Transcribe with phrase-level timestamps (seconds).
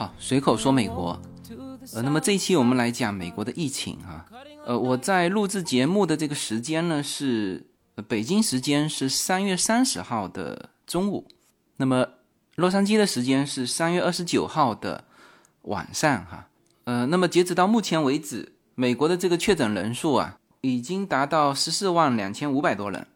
[0.00, 1.20] 好，随口说美国。
[1.92, 4.24] 呃，那么这一期我们来讲美国的疫情哈。
[4.64, 7.66] 呃，我在录制节目的这个时间呢是
[8.08, 11.28] 北京时间是三月三十号的中午，
[11.76, 12.08] 那么
[12.54, 15.04] 洛杉矶的时间是三月二十九号的
[15.64, 16.48] 晚上哈。
[16.84, 23.06] 呃，那么截止到目前为止，美国的这个确诊人数啊已经达到十四万两千五百多人，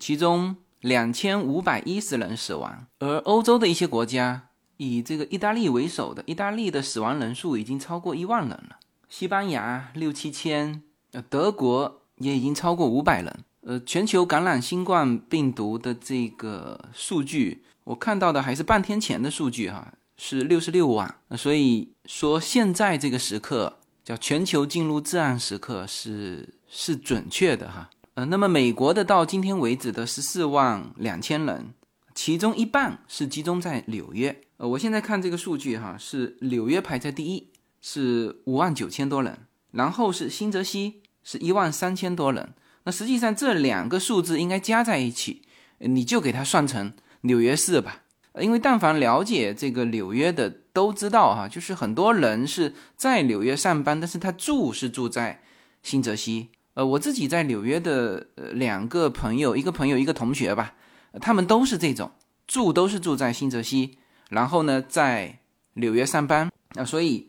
[0.00, 4.48] 其中两千五百一十人死亡，而欧洲的一些国家。
[4.76, 8.76] 以这个意大利为首的，意大利的死亡人数已经超过一万人了。
[9.08, 10.82] 西班牙六七千，
[11.12, 13.44] 呃，德国也已经超过五百人。
[13.60, 21.14] 呃，全球感染新冠病毒的这个数据，我看到的还是半天前的数据哈，是六十六万。
[21.36, 27.88] 所以说现在这个时刻叫全球进入至暗时刻是是准确的哈。
[28.14, 31.72] 呃，那么美国的到今天为止的十四万两千人，
[32.14, 34.42] 其中一半是集中在纽约。
[34.68, 37.48] 我现在看这个数据哈，是纽约排在第一，
[37.80, 39.40] 是五万九千多人，
[39.72, 42.54] 然后是新泽西是一万三千多人。
[42.84, 45.42] 那实际上这两个数字应该加在一起，
[45.78, 48.02] 你就给它算成纽约市吧。
[48.40, 55.42] 因为但凡了解这个纽约的都知道哈，就是很多人是在纽约上班，但是他住是住在
[55.82, 56.50] 新泽西。
[56.74, 60.74] 呃，我自己在纽约的呃两个朋友，一个朋友一个同学吧，
[61.20, 62.12] 他们都是这种
[62.46, 63.98] 住都是住在新泽西。
[64.32, 65.40] 然后呢，在
[65.74, 67.28] 纽约上班啊，所以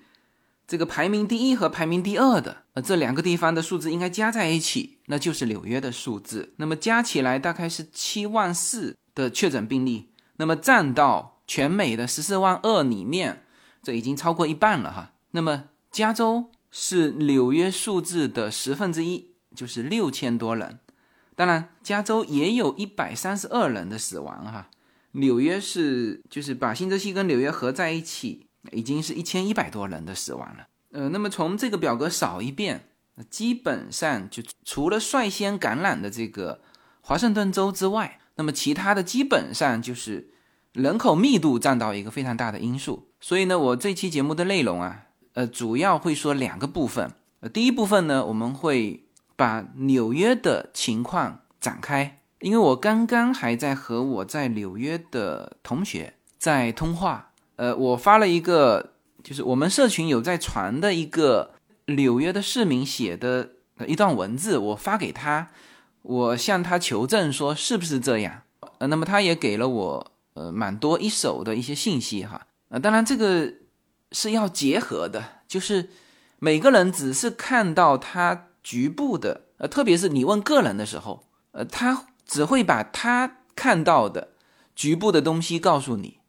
[0.66, 6.54] 这个排名第一和排名第二的呃这两个地方的数字应该加在一起，那就是纽约的数字。
[6.58, 13.44] 那么加起来大概是七万四的确诊病例，那么占到全美的十四万二里面，
[13.82, 15.12] 这已经超过一半了哈。
[15.32, 20.80] 那么加州是纽约数字的十分之一，就是六千多人。
[21.36, 24.70] 当然，加州也有一百三十二人的死亡哈。
[25.14, 30.68] 纽约是就是把新泽西跟纽约合在一起，已经是一千一百多人的死亡了。
[30.92, 32.90] 呃，那么从这个表格扫一遍，
[33.30, 36.62] 基本上就除了率先感染的这个
[37.02, 40.32] 华盛顿州之外，那么其他的基本上就是
[40.72, 43.10] 人口密度占到一个非常大的因素。
[43.20, 47.12] 所以呢，我这期节目的内容啊，呃，主要会说两个部分。
[47.40, 52.23] 呃，第一部分呢，我们会把纽约的情况展开。
[52.44, 58.92] 因为我刚刚还在和我在纽约的同学在通话，呃，我发了一个，
[59.24, 61.54] 就是我们社群有在传的一个
[61.86, 63.52] 纽约的市民写的
[63.88, 65.52] 一段文字，我发给他，
[66.02, 68.42] 我向他求证说是不是这样，
[68.80, 73.54] 呃，那么他也给了我呃蛮多一手的一些信息哈，呃，当然这个
[74.12, 75.92] 是要结合的，就是
[76.40, 82.08] 每个人只是看到他局部的，呃，特别是你问个人的时候，呃，他。
[82.26, 84.30] 只会把他看到的
[84.76, 86.20] 局部的东西告诉你，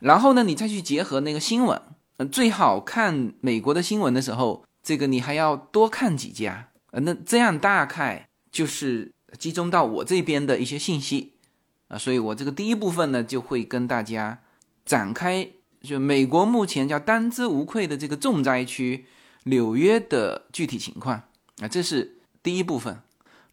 [0.00, 1.80] 然后呢，你再去结合那个新闻。
[2.16, 6.68] 呃，最好看美国的新闻的时候，这个你还要多看几家。
[6.92, 11.32] 呃，那这样大概就是集中到我这边的一些信息
[11.88, 11.98] 啊。
[11.98, 14.38] 所以我这个第一部分呢，就会跟大家
[14.84, 15.48] 展开，
[15.82, 19.06] 就美国目前叫当之无愧的这个重灾区
[19.44, 21.20] 纽约的具体情况
[21.60, 23.00] 啊，这是第一部分。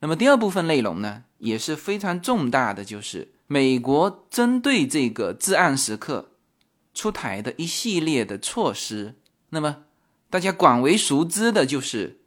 [0.01, 1.23] 那么第二部分内容呢？
[1.41, 6.29] 也是非常重大的，就是美国针对这个至暗时刻
[6.93, 9.15] 出台的一系列的措施。
[9.49, 9.83] 那么
[10.29, 12.21] 大家广为熟知的就是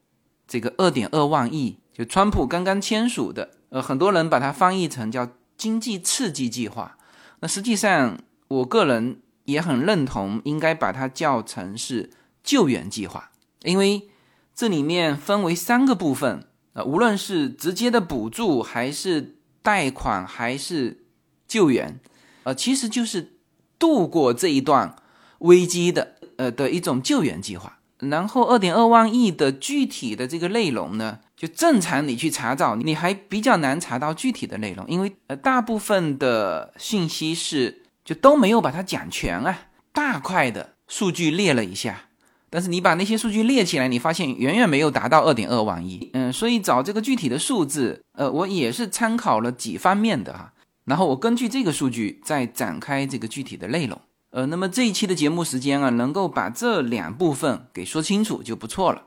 [0.47, 6.99] 这个二点二万亿，就川普刚刚签署的，呃，很多人把它翻译成叫经济刺激计划。
[7.39, 12.11] 那实际上，我个人也很认同，应该把它叫成是
[12.43, 13.31] 救援计划，
[13.63, 14.11] 因为
[14.55, 16.49] 这里面分为三个部分。
[16.75, 21.07] 呃，无论是直接的补助，还是贷款，还是
[21.49, 21.99] 救援，
[22.43, 23.39] 呃，其实就是
[23.79, 24.97] 度过这一段
[25.39, 27.79] 危机的，呃的一种救援计划。
[27.99, 42.09] 然后，二点二万亿的具体的这个内容呢，就正常你去查找，你还比较难查到具体的内容，因为呃，大部分的信息是就都没有把它讲全啊，大块的数据列了一下。
[42.55, 46.09] 但是你把那些数据列起来，你发现远远没有达到二点二万亿。
[46.13, 50.53] 嗯，所以找这个具体的数字，呃，我也是参考了几方面的哈。
[50.85, 54.01] 然后我根据这个数据再展开这个具体的内容。
[54.31, 59.03] 呃，那么这一期的节目时间啊，能够把这两部分给说清楚就不错了。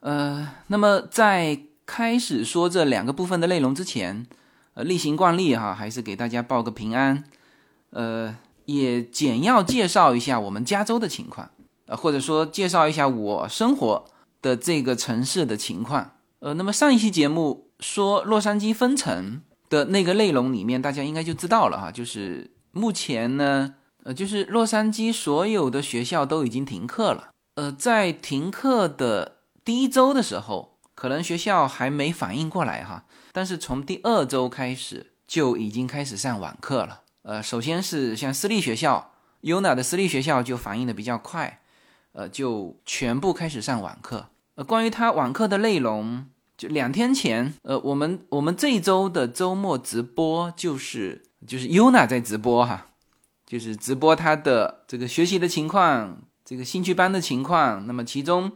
[0.00, 4.26] 呃，那么在开始说这两个部分的内容之前，
[4.72, 7.24] 呃，例行惯例哈，还是给大家报个平安。
[7.90, 8.34] 呃，
[8.64, 11.50] 也简要介绍一下我们加州的情况。
[11.88, 14.04] 呃，或者说介绍一下我生活
[14.40, 16.12] 的这个城市的情况。
[16.40, 23.74] 呃，那么上一期节目说洛杉矶分城的那个内容里面，大家应该就知道了哈，就是目前呢，
[24.04, 27.30] 呃，就是洛杉矶所有的学校都已经停课了。
[27.54, 37.00] 呃，在停课的第一周的时候，可能学校还没反应过来哈，但是从第二周开始就已经开始上网课了。
[37.22, 39.12] 呃，首先是像私立学校
[39.42, 41.60] ，UNA 的私立学校就反应的比较快，
[42.12, 44.28] 呃，就全部开始上网课。
[44.54, 46.26] 呃，关于他网课的内容，
[46.56, 52.88] 就两天前，呃，我们我们这一周的周末直播就是就是 UNA 在直播哈，
[53.46, 56.22] 就是直播他的这个学习的情况。
[56.44, 58.52] 这个兴趣班的情况，那么其中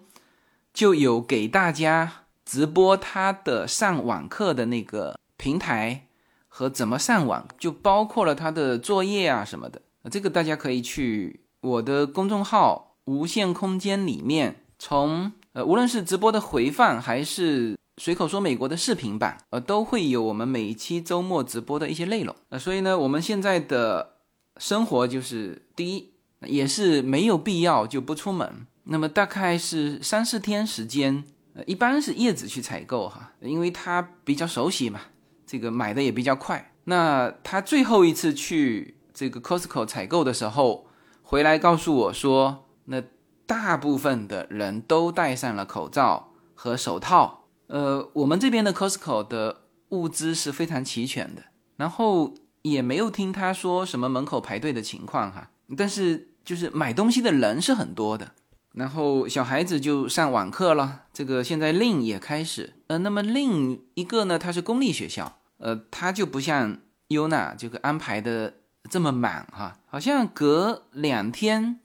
[0.73, 6.07] 就有给大家直播他的上网课的那个平台
[6.49, 9.83] 和怎么上网，就包括了他的作业啊什么的。
[10.11, 22.35] 这个大家可以去我的公众号“无限空间”里面，从呃无论是直播的回放还是随口说美国的视频版，呃都会有我们每一期周末直播的一些内容。
[22.49, 24.15] 呃，所以呢，我们现在的
[24.57, 26.09] 生活就是第一。
[26.45, 31.23] 也是没有必要就不出门，那么大概是三四天时间，
[31.55, 35.03] 呃，一般是叶子去采购哈，因为他比较熟悉嘛，
[35.47, 36.73] 这个买的也比较快。
[36.87, 40.89] 那他最后一次去这个 Costco 采购的时候，
[41.23, 43.03] 回来告诉我说，那
[43.47, 47.45] 大部分的人都戴上了口罩和手套。
[47.67, 51.43] 呃，我们这边的 Costco 的物资是非常齐全的，
[51.77, 56.29] 然后也没有听他说什么门口排队的情况哈，但是。
[56.45, 58.33] 就是买东西的人是很多的，
[58.73, 61.03] 然后小孩子就上网课了。
[61.13, 68.55] 这个现在另也开始，呃，那么另一个呢，它是公立学校，呃，它就不像优娜这个安排的
[68.91, 71.79] 这么满哈，好像隔两天，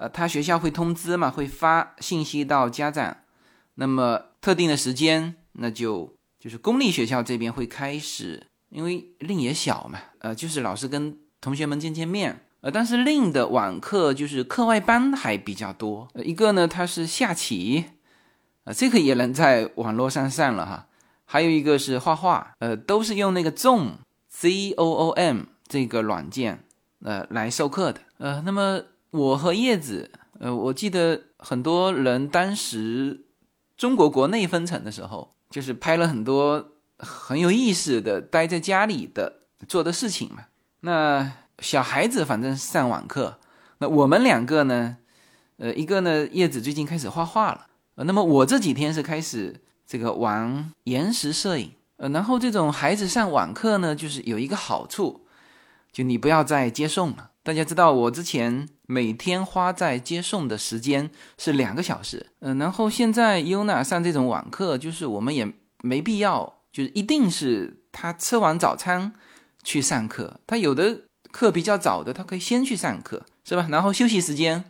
[0.00, 3.18] 呃，他学校会通知嘛，会发信息到家长，
[3.74, 12.46] 那么特定的时间，那就就是公立学校这边会开始，因为令也小嘛，呃，就是老师跟同学们见见面。
[12.62, 16.08] 呃，但是令的网课就是课外班还比较多。
[16.14, 17.84] 一个呢，它是下棋，
[18.64, 20.86] 啊，这个也能在网络上上了哈。
[21.26, 23.92] 还有一个是画画，呃，都是用那个 Zoom
[24.30, 26.64] Z O O M 这个软件，
[27.02, 28.00] 呃，来授课的。
[28.16, 28.80] 呃，那么
[29.10, 33.26] 我和叶子，呃，我记得很多人当时
[33.76, 40.46] 中国国内封城的时候，就是拍了很多很有意思的待在家里的做的事情嘛。
[40.80, 41.32] 那。
[41.62, 43.38] 小孩子反正上网课，
[43.80, 44.96] 那我们两个呢？
[45.58, 47.66] 呃，一个呢，叶子最近开始画画了，
[47.96, 55.26] 呃，那么我这几天是开始这个玩延时摄影，呃，然后这种孩子上网课呢，就是有一个好处，
[55.92, 57.29] 就你不要再接送了。
[57.42, 65.52] 大家知道，我之前每天花在接送的时间是两个小时，嗯，然后现在优娜上这种网课，就是我们也
[65.82, 69.12] 没必要，就是一定是他吃完早餐
[69.62, 71.02] 去上课，他有的。
[71.32, 73.68] 课比较早的，他可以先去上课，是吧？
[73.70, 74.64] 然后休息时间，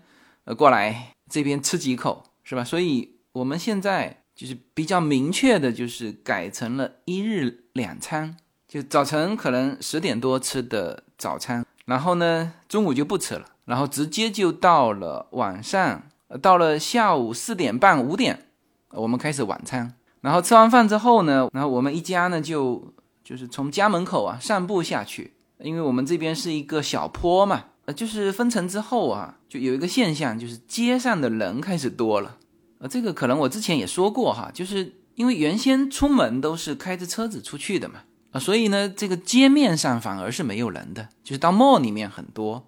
[0.44, 2.62] 呃，过来这边吃几口，是吧？
[2.62, 8.36] 所以我们现在就是比较明确的，就是改成了一日两餐，
[8.68, 16.02] 就早晨可能十点多吃的早餐，然后呢中午就不吃了，然后直接就到了晚上，
[16.40, 18.46] 到了下午四点半五点，
[18.90, 25.34] 我们开始晚餐，然后吃完饭之后呢，然后我们一家呢就就是从家门口啊散步下去。
[25.62, 32.38] 因为我们这边是一个小坡嘛，呃，就是分层之后啊，就有一个现象，就是街上的人开始多了，
[32.78, 37.96] 呃，这个可能我之前也说过哈，就是因为原先出门都是开着车子出去的嘛，
[38.32, 42.66] 啊，所以呢，这个街面上反而是没有人的，就是到 mall 里面很多，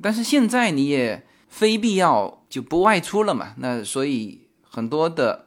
[0.00, 5.46] 但是现在你也非必要就不外出了嘛，那所以很多的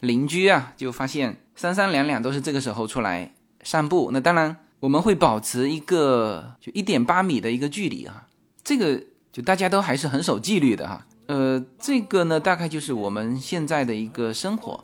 [0.00, 4.56] 邻居啊，就发现三三两两都是这个时候出来散步，那当然。
[4.80, 8.26] 我们会保持一个就一点八米的一个距离啊，
[8.64, 8.98] 这个
[9.30, 11.06] 就大家都还是很守纪律的哈。
[11.26, 14.82] 呃，这个呢，大概就是我们现在的一个生活。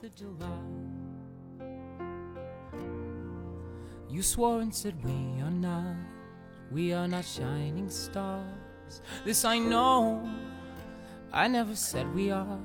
[4.16, 5.94] You swore and said we are not.
[6.72, 9.02] We are not shining stars.
[9.26, 10.22] This i know.
[11.30, 12.58] I never said we are.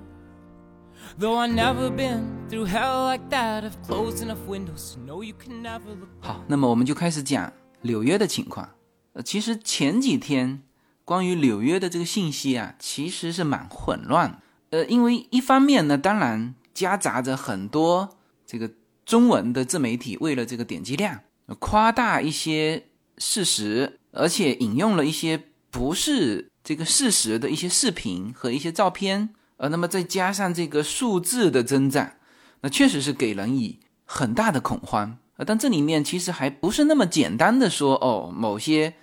[1.19, 5.61] Though i never been through hell like that of close enough windows know you can
[5.61, 8.69] never look 好，那么我们就开始讲纽约的情况，
[9.11, 10.61] 呃，其实前几天
[11.03, 18.71] 关于纽约的这个信息啊，其实是蛮混乱，呃，因为一方面呢，当然夹杂着很多这个
[19.03, 21.19] 中文的自媒体为了这个点击量。
[21.59, 29.29] 夸大一些事实，而且引用了一些不是这个事实的一些视频和一些照片。
[29.57, 32.13] 呃，那么再加上这个数字的增长，
[32.61, 35.19] 那确实是给人以很大的恐慌。
[35.37, 38.95] 呃，但这里面其实还不是那么简单的说，哦，某些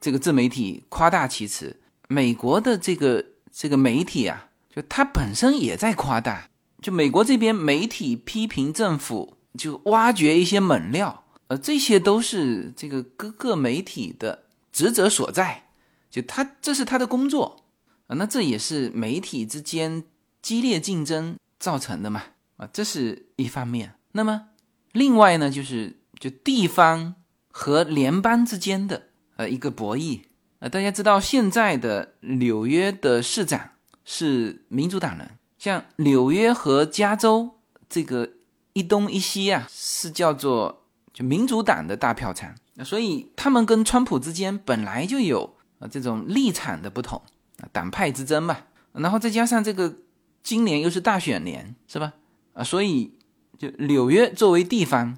[0.00, 6.48] 这个自媒体夸大其词，美国的这个这个媒体啊，就它本身也在夸大。
[6.80, 11.21] 就美国这边媒体批评政府，就挖掘一些猛料，
[11.52, 15.68] 呃，这些都是这个各个媒体的职责所在。
[16.10, 17.64] 就他这是他的工作
[18.06, 20.04] 啊，那这也是媒体之间
[20.40, 22.22] 激烈竞争造成的嘛
[22.56, 23.96] 啊，这是一方面。
[24.12, 24.48] 那么
[24.92, 27.16] 另外呢，就是就地方
[27.50, 30.22] 和联邦之间的呃一个博弈。
[30.60, 33.72] 呃，大家知道现在的纽约的市长
[34.06, 37.58] 是民主党人，像纽约和加州
[37.90, 38.30] 这个
[38.72, 40.81] 一东一西啊，是叫做
[41.12, 47.20] 就民主党的大票仓，那所以他们跟川普之间本来就有啊这种立场的不同
[47.60, 48.56] 啊，党派之争嘛。
[48.92, 49.94] 然后再加上这个
[50.42, 52.12] 今年又是大选年，是吧？
[52.54, 53.12] 啊，所以
[53.58, 55.16] 就纽约作为地方，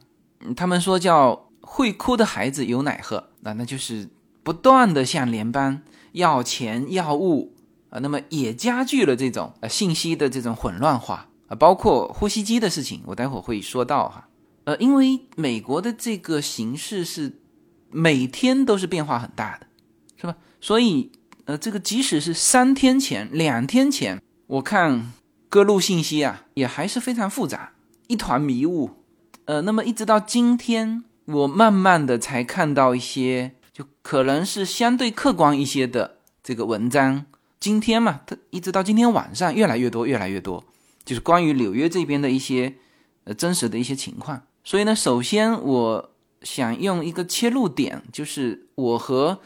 [0.56, 4.08] 他们说叫会哭的孩子有奶喝，那那就是。
[4.44, 5.80] 不断的向联邦
[6.12, 7.54] 要钱要物
[7.88, 14.28] 啊，那么也加剧了这种呃信息的这种混乱化啊，包括呼吸机的事情，我待会儿会说到哈。
[14.64, 17.40] 呃，因为美国的这个形势是
[17.90, 19.66] 每天都是变化很大的，
[20.16, 20.36] 是吧？
[20.60, 21.12] 所以
[21.44, 25.12] 呃，这个即使是三天前、两天前，我看
[25.48, 27.72] 各路信息啊，也还是非常复杂，
[28.08, 28.90] 一团迷雾。
[29.44, 33.54] 呃，那么一直到今天，我慢慢的才看到一些。
[33.74, 37.26] 就可能是相对客观一些的这个文章，
[37.58, 40.62] 今天嘛，它一直到今天晚上越来越多，越来越多，
[41.04, 42.76] 就是关于纽约这边的一些
[43.24, 44.44] 呃真实的一些情况。
[44.64, 46.10] 所以呢，首先我
[46.42, 49.38] 想用一个切入点，就是我和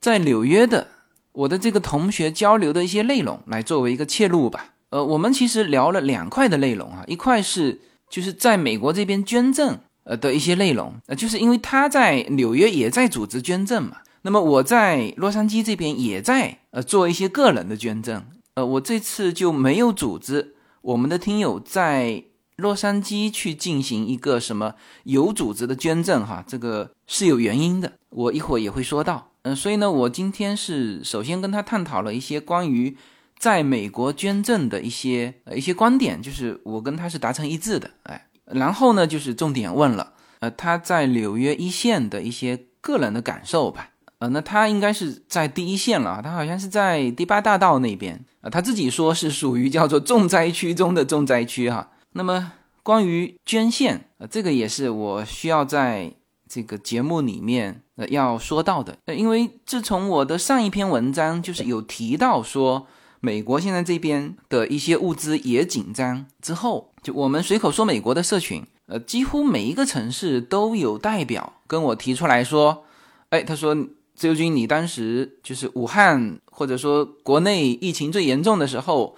[0.00, 0.88] 在纽约的
[1.32, 4.74] 我的这个同学交流的一些内容，来作为一个切入吧。
[4.90, 7.80] 呃，我们其实聊了两块的内容啊，一块是
[8.10, 9.78] 就是在美国这边捐赠。
[10.06, 22.22] 呃的一些内容，呃，就是因为他在纽约也在组织捐赠嘛，那么我在洛杉矶这边也在呃做一些个人的捐赠，呃，我这次就没有组织我们的听友在
[22.56, 32.96] 洛杉矶去进行一个什么有组织的捐赠哈，这个是有原因的，我一会儿也会说到，嗯，所以呢，我今天是首先跟他探讨了一些关于
[33.38, 38.28] 在美国捐赠的一些呃一些观点，就是我跟他是达成一致的，哎。
[38.46, 51.90] 然后呢，就是重点问了，呃，他在纽约一线的一些个人的感受吧，呃，那他应该是在第一线了，他好像是在第八大道那边，啊，他自己说是属于叫做重灾区中的重灾区哈。
[52.14, 52.52] 那么
[52.82, 56.12] 关于捐献，呃，这个也是我需要在
[56.48, 62.86] 这个节目里面呃要说到的，呃，因为自从我的上一篇文章就是有提到说。
[63.20, 72.84] 美国现在这边的一些物资也紧张，之后就我们随口说美国的社群，呃，几乎每一个城市都有代表跟我提出来说，
[73.30, 73.74] 哎，他说
[74.14, 79.16] 自由军，你当时就是武汉或者说国内疫情最严重的时候，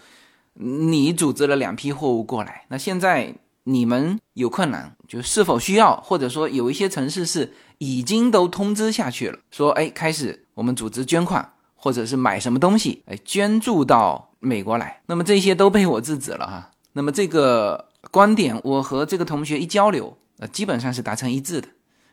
[0.59, 3.35] 你组织了两批货物过来，那现在
[3.65, 11.53] 你们有困难，就是否需要，或者说有一些城市是已经都通知下去了，说哎，开始我们组织捐款。
[11.79, 16.71] 或者是买什么东西，哎，捐助到美国来，那么这些都被我制止了哈。
[16.95, 21.69] 那么这个观点，我和这个同学一交流，呃，基本上是达成一致的。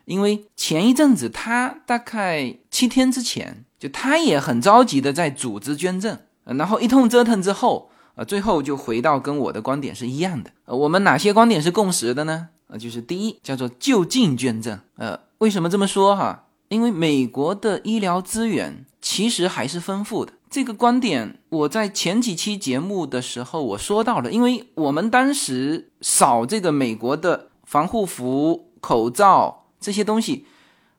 [0.06, 10.52] 因为前一阵子他大概七天之前，就他也很着急的在组织捐赠，然后一通折腾之后，呃，最后就回到跟我的观点是一样的。
[10.66, 12.50] 呃，我们哪些观点是共识的呢？
[12.68, 14.80] 呃，就是第一叫做就近捐赠。
[14.98, 16.46] 呃，为什么这么说哈？
[16.70, 30.46] 因为美国的医疗资源其实还是丰富的，这个观点我在前几期节目的时候我说到了，因为我们当时扫这个美国的防护服、口罩这些东西，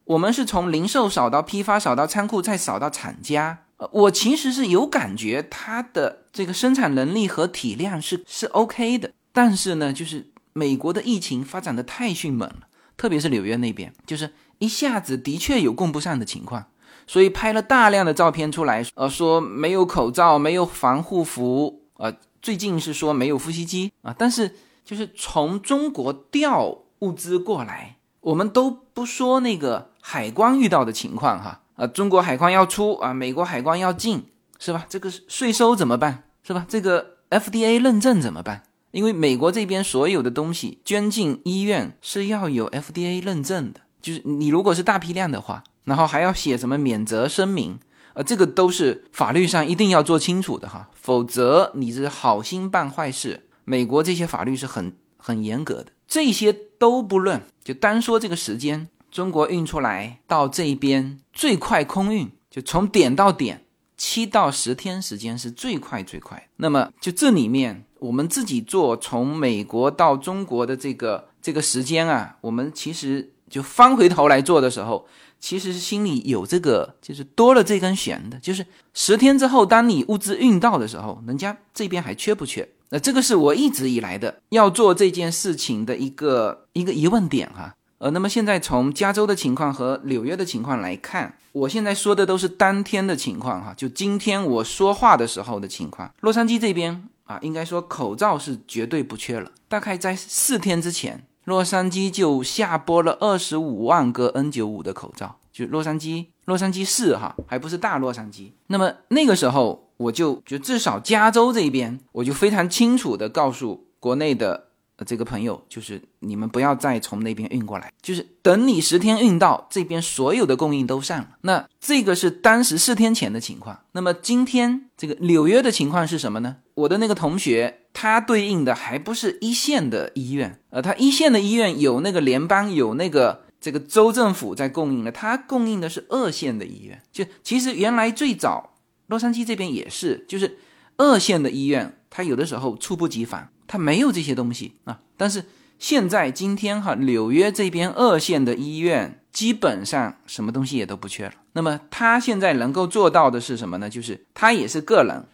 [0.05, 3.64] 我们是从零售扫到批发，扫到仓库，再扫到厂家。
[3.93, 12.61] 我其实是有感觉它的这个生产能力和体量是是 OK 的，但是呢，就是美国的疫情发展的太迅猛了，
[12.97, 14.33] 特别是纽约那边，就是。
[14.59, 16.65] 一下子的确有供不上的情况，
[17.09, 24.15] 所以拍了大量的照片出来，呃，说没有口罩，没有防护服，呃，最近是说没有呼吸机啊。
[24.17, 34.25] 但是就是从中国调物资过来，我们都不说那个海关遇到的情况哈，啊，中国海关要出啊，美国海关要进，
[34.59, 34.87] 是吧？
[34.89, 36.25] 这个税收怎么办？
[36.43, 36.67] 是吧？
[36.69, 38.63] 这个 FDA 认证怎么办？
[38.93, 43.81] 因为美国这边所有的东西捐进医院是要有 FDA 认证的。
[44.01, 47.79] 就是你如果是大批量的话，然后还要写什么免责声明，
[48.13, 53.49] 呃，这个都是法律上一定要做清楚的哈，否则你是好心办坏事。
[53.65, 63.65] 美国这些法律是很很严格的，这些都不论，就单说这个时间，中国运出来到这边最快空运，就从点到点
[63.97, 66.49] 七到十天时间是最快最快。
[66.57, 75.07] 那么就这里面，我们自己做从美国到中国的这个这个时间啊，我们其实就翻回头来做的时候，
[75.39, 82.69] 其实是心里有这个，就是多了这根弦的，就是十天之后，当你物资运到的时候，人家这边还缺不缺？
[82.89, 87.77] 那这个是我一直以来的要做这件事情的一个一个疑问点哈。
[87.99, 96.13] 呃，那么现在从加州的情况和纽约的情况来看，我现在说的都是当天的情况哈，就今天我说话的时候的情况。
[96.21, 99.51] 洛杉矶这边啊，应该说口罩是绝对不缺了。
[99.69, 108.51] 大概在四天之前，洛杉矶就下播了二十五万个 N95 的口罩，就洛杉矶，洛杉矶市哈，还不是大洛杉矶。
[108.67, 114.65] 那么那个时候，我就就至少加州这边，我就非常清楚的告诉国内的。
[114.97, 121.31] 呃，这个朋友就是你们不要再从那边运过来，就是等你十天运到这边，所有的供应都上了。
[121.41, 123.81] 那这个是当时四天前的情况。
[123.91, 126.59] 那么今天这个纽约的情况是什么呢？
[126.75, 137.03] 我的那个同学，他对应的还不是一线的医院，呃，他一线的医院有那个联邦，有那个这个州政府在供应的，他供应的是二线的医院。
[137.11, 138.75] 就其实原来最早
[139.09, 140.59] 洛杉矶这边也是，就是
[140.97, 143.49] 二线的医院，他有的时候猝不及防。
[143.67, 145.45] 它没有这些东西啊，但是
[145.79, 151.33] 现在今天哈，纽约这边二线的医院基本上什么东西也都不缺了。
[151.53, 153.89] 那么他现在能够做到的是什么呢？
[153.89, 155.25] 就是他也是个人，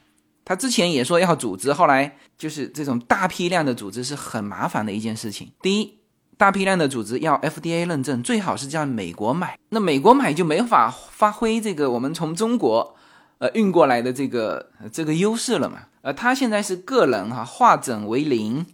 [0.45, 5.53] 他之前也说要组织，后来就是这种大批量的组织是很麻烦的一件事情。
[5.63, 5.99] 第一，
[6.37, 12.97] 大批量的组织要 FDA 认证，最好是在美国买，那美国买就没法发挥这个我们从中国。
[13.39, 15.85] 呃，运过来的这个这个优势了嘛？
[16.03, 18.65] 呃，他现在是个人哈，化整为零，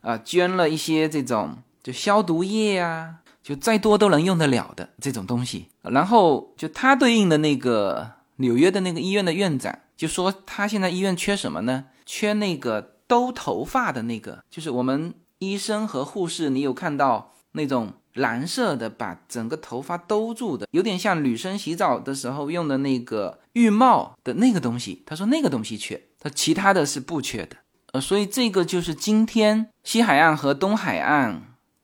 [0.00, 5.68] 啊，捐了一些这种就消毒液啊，就再多都能用得了的这种东西。
[5.82, 11.86] 然后就他对应的那个纽约的那个医院的院长就说，他现在医院缺什么呢？
[12.04, 17.94] 缺那个兜头发的那个，就是我们医生和护士，你有看到那种。
[18.16, 25.02] 蓝色的把整个头发兜住的，有点像女生洗澡的时候用的那个浴帽的那个东西。
[25.04, 27.56] 他说那个东西缺，其他的是不缺的。
[27.92, 31.40] 呃，所以这个就是今天西海岸和东海岸，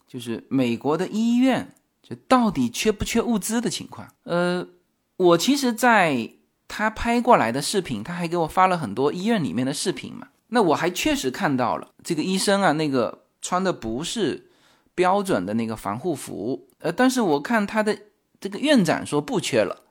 [0.07, 4.09] 就是美国的医院，就到底缺不缺物资的情况。
[4.25, 4.67] 呃，
[5.17, 6.31] 我其实在
[6.69, 10.29] 他拍过来的视频，他还给我发了很多医院里面的视频嘛。
[10.49, 14.49] 那我还确实看到了这个医生啊，那个穿的不是。
[14.95, 17.97] 标准的那个防护服，呃，但是我看他的
[18.39, 19.85] 这个院长说不缺了，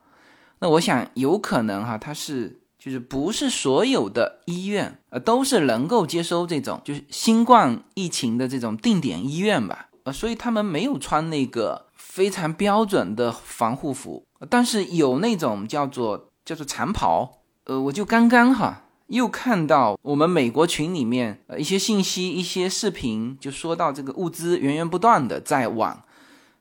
[0.59, 18.85] 那我想有可能哈，他是就是不是所有的医院呃都是能够接收这种就是新冠疫情的这种定点医院吧，呃，所以他们没有穿那个非常标准的防护服，但是有那种叫做叫做长袍，呃，我就刚刚哈。
[19.11, 26.03] 又看到我们美国群里面呃一些信息、一些视频，就说到这个物资源源不断的在往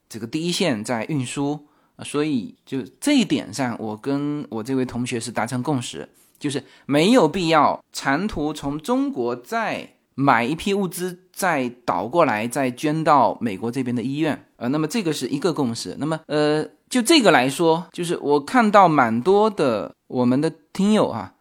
[0.08, 1.68] 这个第一线在运输
[2.04, 6.08] 所以就这一点上，我跟我这位同学是达成共识，
[6.38, 15.96] 就是没有必要长途从中国再买一批物资，再倒过来再捐到美国这边的医院呃，那么这个是一个共识。
[15.98, 21.34] 那么呃，就这个来说，就是我看到蛮多的我们的听友哈。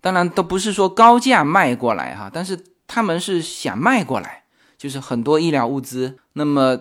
[0.00, 4.42] 当然都不是说高价卖过来哈，但是他们是想卖过来，
[4.76, 6.18] 就是很多医疗物资。
[6.32, 6.76] 那么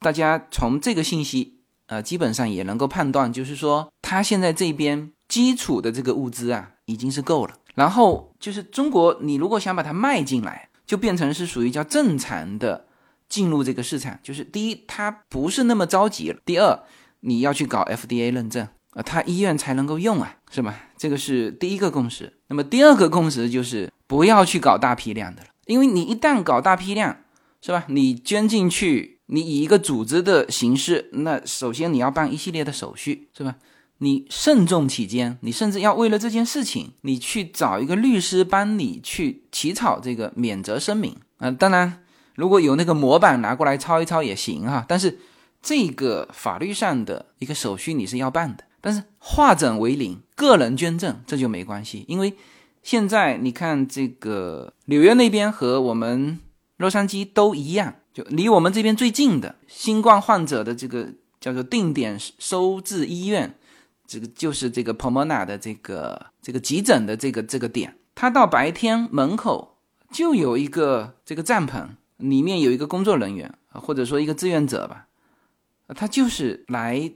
[0.00, 7.54] 大家从这个信息，呃，基本上也能够判断，就是说他现在这边基础的这个物资啊，已经是够了。
[7.74, 12.86] 然后就是中国，你如果想把它卖进来，就变成是属于叫正常的
[13.28, 14.18] 进入这个市场。
[14.22, 16.84] 就是第一，它不是那么着急了；第二，
[17.20, 18.68] 你要去搞 FDA 认证。
[18.94, 20.72] 啊，他医院才能够用啊，是吧？
[20.96, 22.32] 这个是第一个共识。
[22.46, 27.16] 那么第二个共识就是不要去搞大批量的了，因为你一旦搞大批量，
[27.60, 27.86] 是吧？
[27.88, 33.56] 你捐进去，你以一个组织的形式，那首先你要办一系列的手续，是吧？
[33.98, 41.16] 你慎重起见，你甚至要为了这件事情，你去找一个律师帮你去起草这个免责声明。
[41.38, 42.02] 嗯，当然，
[42.34, 45.18] 如果有那个模板拿过来抄一抄也行哈，但是
[45.62, 48.64] 这个法律上的一个手续你是要办的。
[48.80, 52.34] 但是化整为零，个人捐赠这就没关系，因为
[52.82, 56.38] 现在你看这个纽约那边和我们
[56.76, 63.58] 洛杉矶都一样，就离我们这边最近的新冠患者的这个叫做定点收治医院，
[64.06, 69.76] 这个就是这个 Pomona 的这个这个急诊的这个这个点，他到白天门口
[70.10, 75.08] 就有一个这个帐篷，里面有一个工作人员或者说一个志愿者吧，
[75.94, 77.12] 他就是来。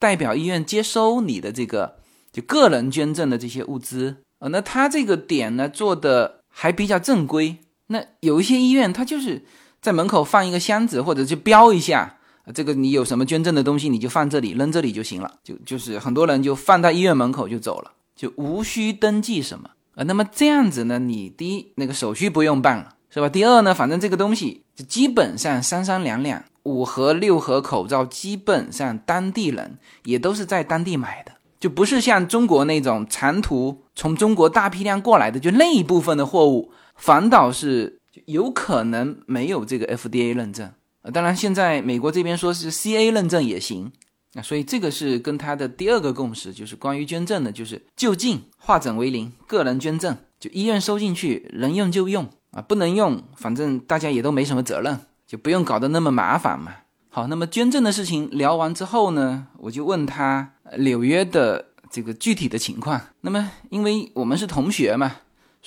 [0.00, 1.96] 代表医院接收你的这个
[2.30, 4.46] 就个人捐赠的这些物资啊。
[4.46, 7.56] 那他这个点呢做的还比较正规。
[7.88, 9.44] 那有一些医院，他就是
[9.88, 12.16] 在门口放一个箱子，或者就标一下，
[12.52, 15.32] 这个你有什么捐赠的东西，你就放这里，扔这里就行了。
[15.42, 20.04] 就就是很多人就放到医院门口就走了，就无需登记什么啊。
[20.04, 23.30] 那么这样子呢，你第一那个手续不用办了，是吧？
[23.30, 36.70] 第二呢，反正这个东西就基本上三三两两，五盒六盒口罩，基本上当地人也都是在当地买的，就不是像中国那种长途从中国大批量过来的，就那一部分的货物。
[37.00, 40.70] 反倒是有可能没有这个 FDA 认证
[41.02, 43.92] 呃，当然现在美国这边说是 CA 认证也行
[44.34, 56.74] 啊，所以这个是跟他的第二个共识，就是关于捐赠的，就是就近化整为零，个人捐赠，就医院收进去，能用就用啊，不能用，反正大家也都没什么责任，就不用搞得那么麻烦嘛。
[57.10, 63.00] 好，那么捐赠的事情聊完之后呢，我就问他纽约的这个具体的情况。
[63.20, 65.16] 那么因为我们是同学嘛。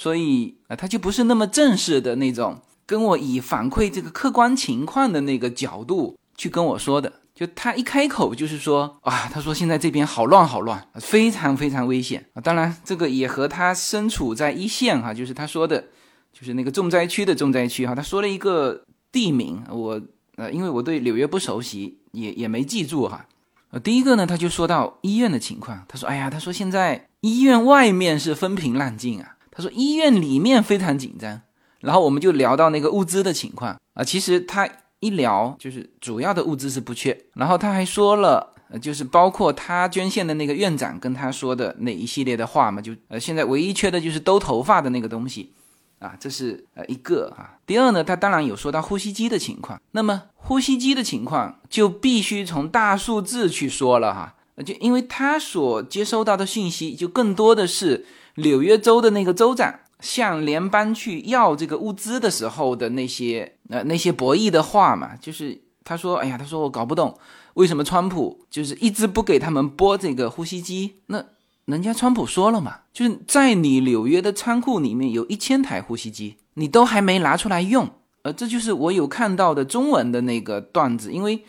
[0.01, 7.13] 所以啊，他就不是那么正式的那种，跟我以反馈这个客观情况的那个角度去跟我说的。
[7.35, 12.41] 就他一开口就是说啊，他说现在这边好乱好乱，非常非常危险啊。
[12.41, 15.79] 当然，这个也和他身处在一线哈，就是他说的，
[16.33, 17.93] 就是那个重灾区的重灾区哈。
[17.93, 20.01] 他说了一个地名，我
[20.37, 23.27] 呃，因为我对纽约不熟悉，也也没记住哈。
[23.69, 29.37] 呃，第一个呢，他就说到医院的情况，他说，哎呀，他说现在医院外面是风平浪静啊。
[29.51, 31.41] 他说医院里面非常紧张，
[31.81, 34.03] 然后我们就聊到那个物资的情况啊。
[34.03, 34.67] 其实他
[35.01, 45.51] 一聊就是主要的物资是不缺，然后他还说了，就是包括他捐献的那个院长跟他说的那一系列的话嘛，就呃现在唯一缺的就是兜头发的那个东西
[45.99, 47.57] 啊，这是呃一个啊。
[47.65, 58.05] 第二呢，他当然有说到呼吸机的情况，那么呼吸机的情况就必须从大数字去说了哈，就因为他所接收到的信息就更多的是。
[58.35, 67.17] 纽约州的那个州长向联邦去要这个物资的时候的那些呃那些博弈的话嘛，就是他说，哎呀，他说我搞不懂
[67.55, 70.95] 为什么川普就是一直不给他们拨这个呼吸机。
[71.07, 71.23] 那
[71.65, 77.89] 人家川普说了嘛，就是在你纽约的仓库里面有一千台呼吸机，你都还没拿出来用。
[78.23, 81.43] 呃，这就是我有看到的中文的那个段子，因为。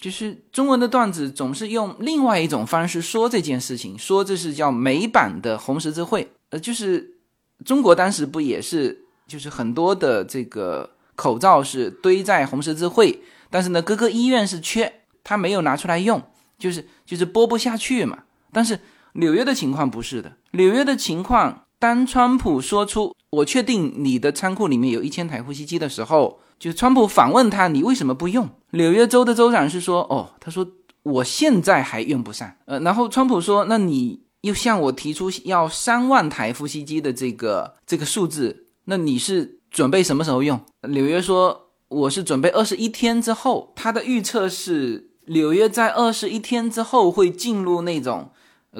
[0.00, 6.32] 就是中文的段子总是用另外一种方式说这件事情，说这是叫美版的红十字会。
[6.48, 7.18] 呃，就是
[7.66, 16.22] 中国当时不也是，就是很多的这个口罩是堆在红十字会，但是呢，各个医院是缺，他没有拿出来用，
[16.58, 18.20] 就是就是播不下去嘛。
[18.50, 18.80] 但是
[19.12, 26.40] 纽约的情况不是的，纽约的情况，当川普说出“我确定你的仓库里面有一千台呼吸机”的时候。
[26.60, 28.46] 就川普反问他，你为什么不用？
[28.72, 30.68] 纽约州的州长是说，哦，他说
[31.02, 32.52] 我现在还用不上。
[32.66, 40.60] 呃，然后川普说，那你又向我提出要三万台呼吸机的这个这个数字，那你是准备什么时候用？
[40.82, 43.72] 纽约说，我是准备二十一天之后。
[43.74, 48.32] 他的预测是纽约在二十一天之后会进入那种，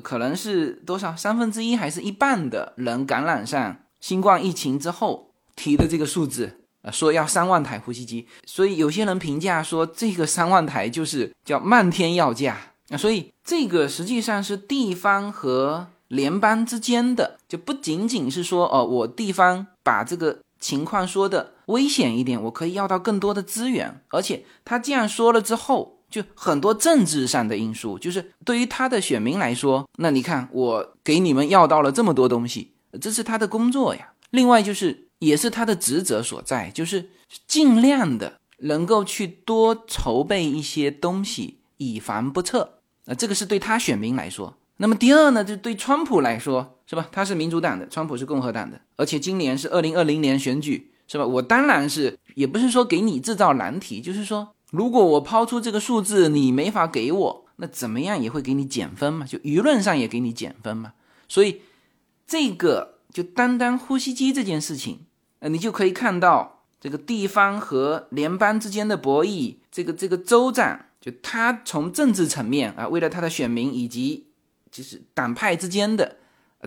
[0.03, 6.59] 可能是多少三分之一还是一半的人感染上新冠疫情之后提的这个数字。
[6.83, 12.57] 呃，说要三万台呼吸机，所以有些人评价说这个三万台就是叫漫天要价
[12.88, 34.12] 啊，所以这个实际上是地方和联邦之间的，就不仅仅是说哦，我地方把这个情况说的危险一点，我可以要到更多的资源，而且他这样说了之后，就很多政治上的因素，就是对于他的选民来说，那你看我给你们要到了这么多东西，这是他的工作呀。
[34.31, 35.10] 另外就是。
[35.21, 37.11] 也是他的职责所在，就是
[37.47, 42.81] 尽量的能够去多筹备一些东西，以防不测。
[43.07, 44.59] 啊，这个是对他选民来说。
[44.77, 47.09] 那么第二呢，就对川普来说，是吧？
[47.13, 51.27] 他是民主党的，川普是共和党的，而且今年是二零二零年选举，是吧？
[51.27, 59.27] 我当然是，也不是说给你制造难题，就是说，如果我抛出这个数字，你没法给我，那怎么样也会给你减分嘛？
[59.27, 60.95] 就舆论上也给你减分嘛。
[61.29, 61.61] 所以
[62.27, 65.01] 这个就单单呼吸机这件事情。
[65.40, 74.26] 呃，你就可以看到这个地方和联邦之间的博弈，这个这个州长就他从政治层面啊，为了他的选民以及
[74.70, 76.16] 就是党派之间的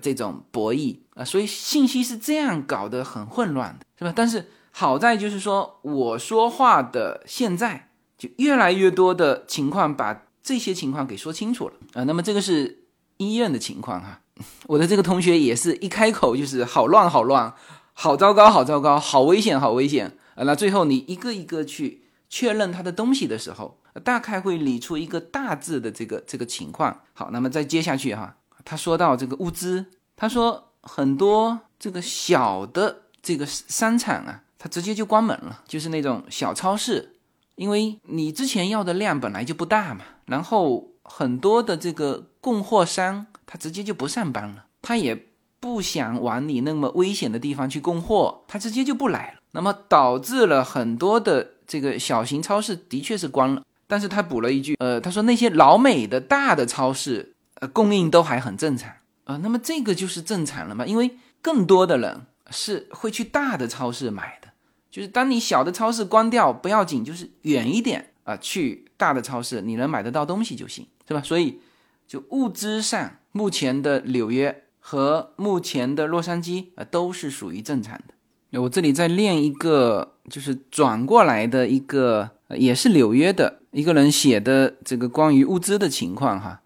[0.02, 4.12] 这种博弈啊，所以信息是这样搞得很混乱的，是吧？
[4.16, 12.04] 但是好在就是说我说话的现在就越来越多的情况把这些情况给说清楚了啊。
[12.06, 12.86] 那么这个是
[13.18, 14.22] 医院的情况哈，
[14.66, 17.54] 我的这个同学也是一开口就是好乱好乱。
[17.94, 20.18] 好糟糕，好糟糕，好危险，好危险！
[20.36, 27.02] 啊，那最后你一个一个去确认他的东西的时候，大概会理出一个大致的这个这个情况。
[27.14, 37.16] 好，那么再接下去哈，他说到这个物资，他说很多这个小的这个商场啊，它直接就关门了，就是那种小超市，
[37.56, 45.28] 因为你之前要的量本来就不大嘛，然后很多的这个供货商他直接就不上班了，他也
[45.64, 53.64] 不想往你那么危险的地方去供货，他直接就不来了，那么导致了很多的这个小型超市的确是关了。
[53.88, 58.92] 但是他补了一句，呃，他说那些老美的大的超市，呃，供应都还很正常
[59.24, 59.38] 啊。
[59.38, 60.86] 那么这个就是正常了嘛？
[60.86, 64.50] 因为更多的人是会去大的超市买的，
[64.92, 71.22] 就是当你小的超市关掉不要紧，就是远一点啊，去大的超市你能买得到东西就行，是吧？
[71.22, 71.62] 所以
[72.06, 78.60] 就物资上，目前的纽约和目前的洛杉矶啊，都是属于正常的。
[78.60, 83.62] 我这里再练一个，就是转过来的一个，也是纽约的。
[83.72, 86.62] 一个人写的这个关于物资的情况哈，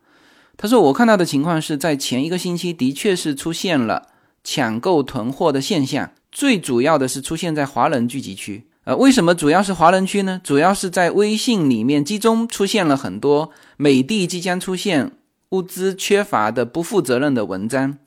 [0.57, 4.09] 他说我看到的情况是在前一个星期的确是出现了
[4.43, 8.67] 抢购囤货的现象，最主要的是出现在华人聚集区。
[8.83, 10.41] 呃，为什么主要是华人区呢？
[10.43, 15.11] 主要是在微信里面集中出现了很多美的即将出现
[15.51, 17.97] 物资缺乏的不负责任的文章，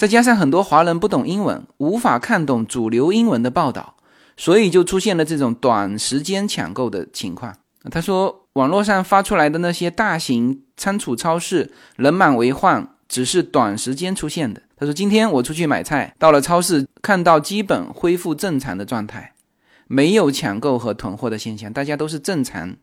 [0.00, 3.96] 再加上很多华人不懂英文，无法看懂主流英文的报道，
[4.34, 7.54] 所以就出现了这种短时间抢购的情况。
[7.90, 14.62] 他说，网络上发出来的那些大型仓储超市人满为患，只是短时间出现的。
[14.74, 19.34] 他说，今天我出去买菜，到了超市，看到基本恢复正常的状态，
[19.86, 22.74] 没有抢购和囤货的现象，大家都是正常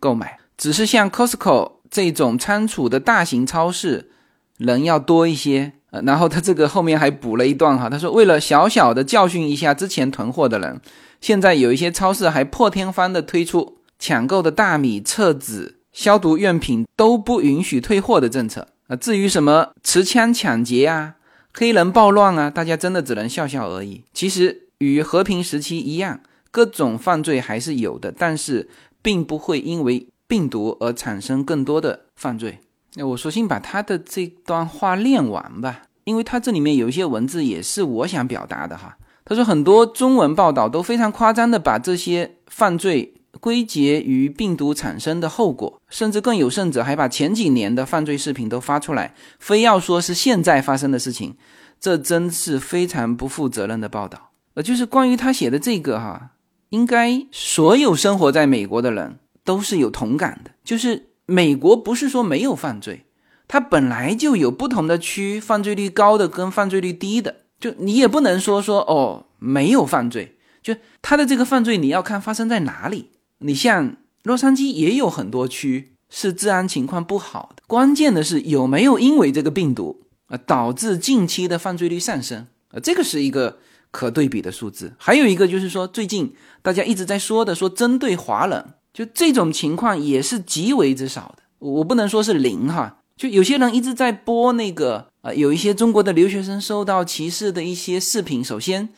[0.00, 0.38] 购买。
[0.56, 4.10] 只是像 Costco 这种仓储的大型超市，
[4.56, 5.74] 人要多一些。
[6.04, 10.80] 然后他这个后面还补了一段哈，他说，为了小小的教训一下之前囤货的人，
[11.20, 13.78] 现在有一些超市还破天荒的推出。
[13.96, 18.96] 抢购的大米、厕纸、消毒用品都不允许退货的政策啊！
[18.96, 21.14] 至于什么持枪抢劫啊、
[21.54, 24.02] 黑人暴乱啊，大家真的只能笑笑而已。
[24.12, 28.68] 其实与和平时期一样，各种犯罪还是有的，但是
[29.00, 32.58] 并不会因为病毒而产生更多的犯罪。
[32.94, 38.96] 那我索性把他的这段话念完吧，因为他这里面有一些文字也是我想表达的哈。
[39.24, 43.14] 他说很多中文报道都非常夸张的把这些犯罪。
[43.40, 51.34] 归结于病毒产生的后果，甚至更有甚者，还把前几年的犯罪视频都发出来，非要说是现在发生的事情，
[51.80, 54.30] 这真是非常不负责任的报道。
[54.54, 56.30] 呃，就是关于他写的这个哈，
[56.70, 60.52] 应该所有生活在美国的人都是有同感的。
[60.62, 63.06] 就是美国不是说没有犯罪，
[63.48, 73.10] 它本来就有不同的区犯罪率高的跟犯罪率低的，就你也不能说说哦没有犯罪，就他的这个犯罪你要看发生在哪里。
[73.38, 83.58] 你像洛杉矶也有很多区是治安情况不好的，关键的是有没有因为这个病毒啊导致近期的犯罪率上升啊，这个是一个
[83.90, 84.94] 可对比的数字。
[84.98, 91.42] 还有一个就是说，最近大家一直在说的，说针对华人，就这种情况也是极为之少的。
[91.58, 98.42] 我不能说是零哈，就有些人一直在播那个啊，有一些中国的留学生受到歧视的一些视频。
[98.42, 98.88] 首先，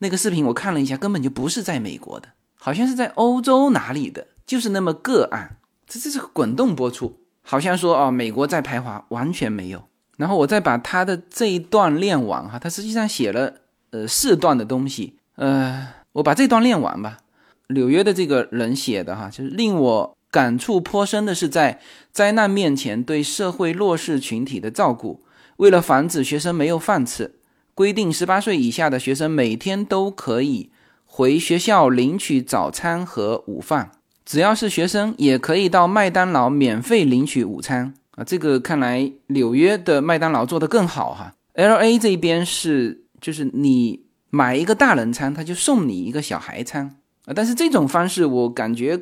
[0.00, 2.28] 那个视频我看了一下，根本就不是在美国的。
[2.56, 4.92] 好像是在欧洲哪里的，就是那么？
[4.94, 9.84] 个案，这这是滚动播出，好像说哦，美国在排华，完全没有。
[10.16, 13.52] 然后我再把他的这一段练完哈，他实际上写了
[13.90, 17.18] 呃四段的东西，呃，我把这段练完吧。
[17.68, 21.80] 纽约的这个人写的哈，就是令我感触颇深的是，在
[22.12, 25.24] 灾难面前对社会弱势群体的照顾，
[25.56, 27.36] 为了防止学生没有饭吃，
[27.74, 30.70] 规定十八岁以下的学生每天都可以。
[31.06, 33.92] 回学校领取早餐和午饭，
[34.24, 38.24] 只要是学生也可以到麦当劳免费领取午餐啊！
[38.24, 41.32] 这个看来纽约的麦当劳做得更好哈。
[41.52, 46.96] L A 这边是就是你买一个大人餐，他就送你一个小孩餐。
[47.26, 49.00] 啊但是这种方式我感觉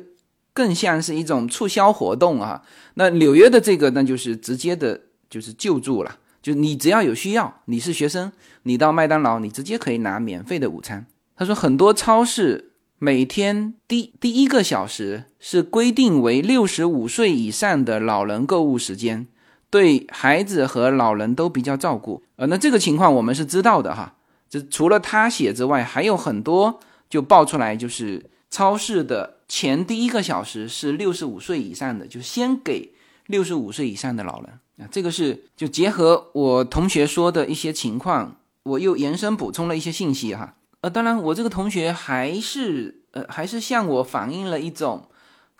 [0.53, 2.63] 更像是一种促销活动啊。
[2.95, 8.31] 那纽约的这个那就是直接的就是救助了，就你只要有需要，你是学生，
[8.63, 11.05] 你到麦当劳你直接可以拿免费的午餐。
[11.35, 19.27] 他说，很多超市每天第第一个小时是规定为六十五岁以上的老人购物时间，
[19.71, 22.21] 对孩子和老人都比较照顾。
[22.35, 24.15] 呃，那这个情况我们是知道的哈。
[24.47, 26.79] 这除了他写之外，还有很多
[27.13, 32.91] 就爆出来，就是超市的前第一个小时是六十五岁以上的，就先给
[33.27, 34.49] 六十五岁以上的老人
[34.79, 34.89] 啊。
[34.91, 40.55] 这个是就结合我同学说的一些情况，我又延伸补充了一些信息哈。
[40.81, 45.07] 呃，当然，我这个同学还是呃，还是向我反映了一种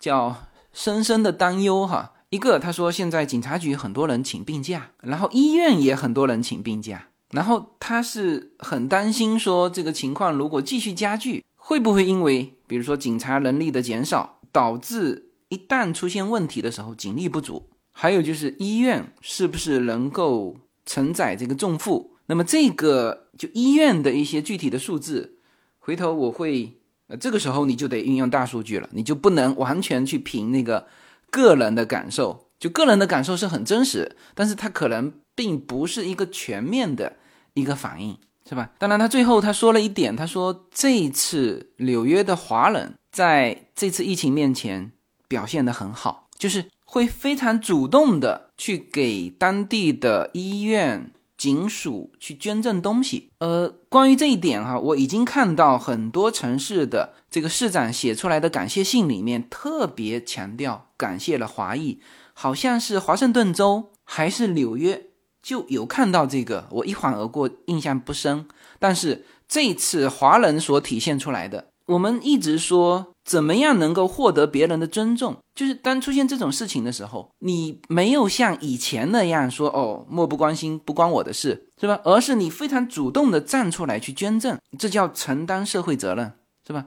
[0.00, 20.56] 叫深深的担忧哈，一个他说现在警察局很多人请病假，然后医院也很多人请病假，然后他是很担心说这个情况如果继续加剧，会不会因为比如说警察能力的减少，导致一旦出现问题的时候警力不足，还有就是医院是不是能够
[20.86, 22.12] 承载这个重负？
[22.26, 25.38] 那么这个就医院的一些具体的数字，
[25.78, 30.86] 回头我会，呃，这个时候你就得运用大数据了，你就不能完全去凭那个
[31.30, 37.16] 个人的感受，就个人的感受是很真实，但是它可能并不是一个全面的
[37.54, 38.16] 一个反应，
[38.48, 38.70] 是吧？
[38.78, 44.92] 当然，他最后他说了一点，他说这一次纽约的华人在这次疫情面前
[45.28, 51.10] 表现得很好，就是会非常主动的去给当地的医院。
[51.36, 62.00] 警署去捐赠东西，呃，关于这一点哈，我已经看到很多城市的这个市长写出来的感谢信里面特别强调感谢了华裔，
[62.32, 65.06] 好像是华盛顿州还是纽约
[65.44, 68.46] 就有看到这个，我一晃而过，印象不深。
[68.78, 71.66] 但是这次华人所体现出来的。
[71.86, 82.00] 我们一直说怎么样能够获得别人的尊重，就是当出现这种事情的时候，你没有像以前那样说哦漠不关心，不关我的事，是吧？
[82.04, 86.32] 而是你非常主动的站出来去捐赠，这叫承担社会责任，
[86.66, 86.86] 是吧？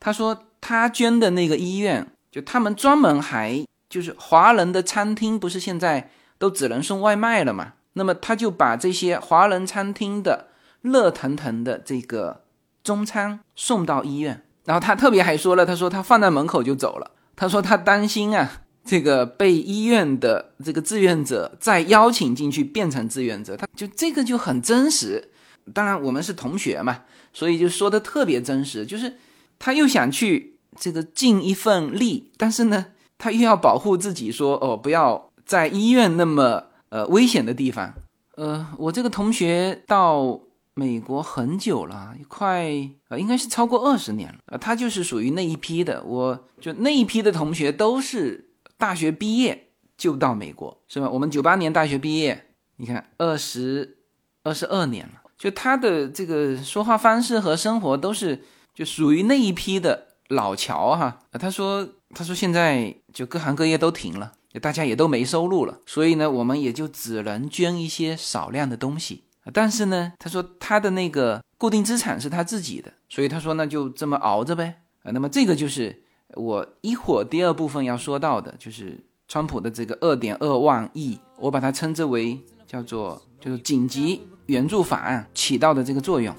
[0.00, 7.74] 他说他捐的那个医院，就他们专门还就是华人的餐厅，不是现在都只能送外卖了嘛？
[7.94, 10.48] 那么他就把这些华人餐厅的
[10.82, 12.42] 热腾腾的这个。
[12.82, 17.10] 中餐送到医院，然后他特别还说了，他说他放在门口就走了。
[17.36, 25.30] 他说他担心啊，这个被医院的这个志愿者再邀请进去变成志愿者，他就这个就很真实。
[25.74, 27.02] 当然我们是同学嘛，
[27.34, 28.86] 所以就说的特别真实。
[28.86, 29.18] 就是
[29.58, 32.86] 他又想去这个尽一份力，但是呢，
[33.18, 37.94] 他又要保护自己，说哦不要在医院那么呃危险的地方。
[38.36, 40.40] 呃，我这个同学到。
[40.72, 42.70] 美国很久了，快
[43.08, 44.38] 呃，应该是超过二十年了。
[44.46, 51.10] 呃，他就是属于那一批的，我就那一批的同学都是大学毕业就到美国，是吧？
[51.10, 53.98] 我们九八年大学毕业，你看二十
[54.44, 61.18] 二十二年了，就他的这个说话方式和生活都是就属于那一批的老乔哈。
[61.32, 69.24] 他说他说现在就各行各业都停了，大家也都没收入了，所以呢，我们也就只能捐一些少量的东西。
[69.52, 74.82] 但是呢，他说他的那个固定资产是他自己的，所以他说那就这么熬着呗。
[75.02, 76.02] 啊，那么这个就是
[76.34, 86.34] 我一会儿第二部分要说到的，就是川普的这个二点二万亿，我把它称之为叫做就是紧急援助法案起到的这个作用。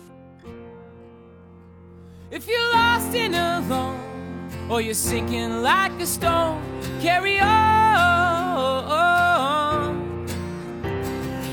[2.30, 4.11] If you're lost in alone,
[4.70, 6.62] or you're sinking like a stone,
[7.02, 7.52] carry on.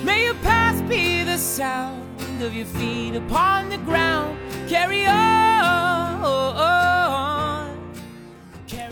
[0.05, 4.39] May your past be the sound of your feet upon the ground.
[4.69, 6.98] Carry on.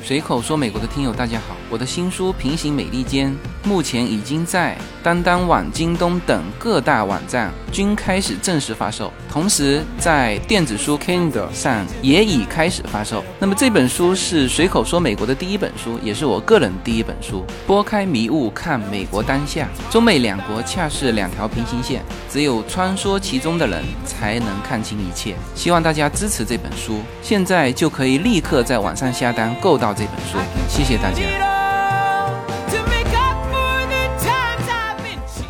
[0.06, 3.32] 随口说美国的听友大家好，我的新书《平行美利坚》
[3.64, 13.24] 目前已经在当当网、京东等各大网站均开始正式发售，同时在电子书 Kindle 上也已开始发售。
[13.40, 17.44] 那么这本书是随口说美国的第一本书，也是我个人第一本书。
[17.66, 25.34] 拨开迷雾看美国当下，中美两国恰是两条平行线，只有穿梭其中的人才能看清一切。
[25.56, 29.95] 希望大家支持这本书，现在就可以立刻在网上下单购到。
[29.96, 30.36] 这本书，
[30.68, 31.22] 谢谢大家。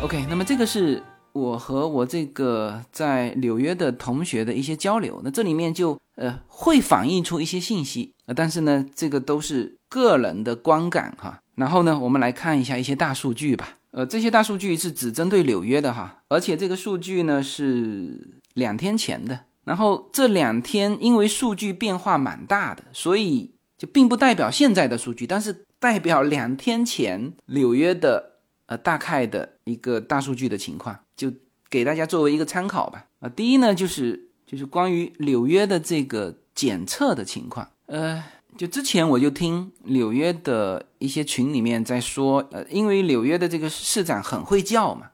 [0.01, 11.41] OK，那么这个是我和我这个在纽约的同学的一些交流，那这里面就呃会反映出一些信息，呃，但是呢，这个都是个人的观感哈。
[11.55, 13.73] 然后呢，我们来看一下一些大数据吧。
[13.91, 19.41] 呃，这些大数据是只针对纽约的哈，而且这个数据呢是两天前的。
[19.65, 23.56] 然后这两天因为数据变化蛮大的，所以。
[23.77, 28.31] 就并不代表现在的数据，但是代表两天前纽约的
[28.65, 31.31] 呃大概的一个大数据的情况，就
[31.69, 33.05] 给大家作为一个参考吧。
[33.19, 38.23] 啊，第一呢就是就是关于纽约的这个检测的情况，呃，
[38.57, 45.11] 就之前我就听纽约的一些群里面在说，呃，因为纽约的这个市长很会叫嘛，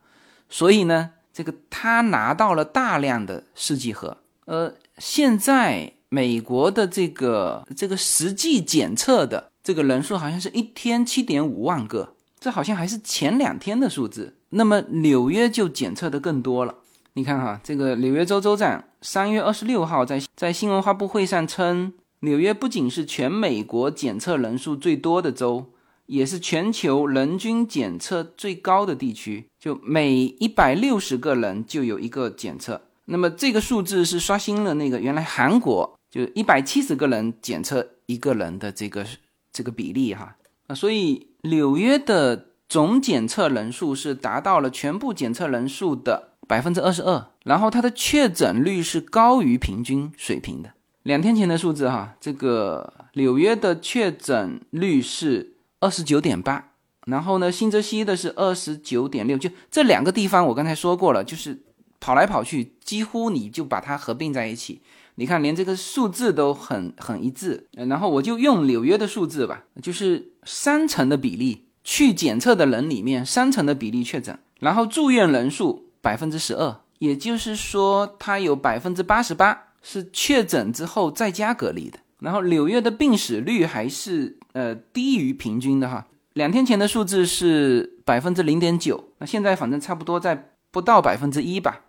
[0.47, 5.91] 所以呢，这个他拿到了大量的试剂盒，呃，现在。
[6.13, 14.35] 美国的这个这个实际检测的这个人数好像是一天七点五万个，这好像还是前两天的数字。
[14.49, 16.75] 那么纽约就检测的更多了。
[17.13, 25.65] 你看哈，这个纽约州州长三月二十六号在在新闻发布会上称，纽约不仅是全美国检测人数最多的州，
[26.05, 32.81] 也是全球人均检测最高的地区，就每一百六十个人就有一个检测。
[33.05, 39.03] 那么这个数字是刷新了那个原来韩国就一百七十个人检测一个人的这个
[39.51, 40.35] 这个比例哈
[40.67, 50.73] 啊，所以纽约的总检测人数是达到了全部检测人数的百分之二十二，然后它的确诊率是高于平均水平的。
[51.01, 56.73] 两天前的数字哈，这个纽约的确诊率是二十九点八，
[57.07, 61.63] 然后呢，新泽西的是二十九点六，就这两个地方我刚才说过了，就是
[61.99, 64.83] 跑来跑去，几乎你就把它合并在一起。
[65.15, 67.67] 你看，连这个数字都很很一致。
[67.71, 79.67] 然后我就用纽约的数字吧，就是三成的比例去检测的人里面，三成的比例确诊，然后住院人数百分之十二，也就是说，它有百分之八十八。
[79.85, 86.07] 是确诊之后在家隔离的，然后纽约的病死率还是呃低于平均的哈。
[86.31, 91.81] 两天前的数字是百分之零点九，那现在反正差不多在不到百分之一吧。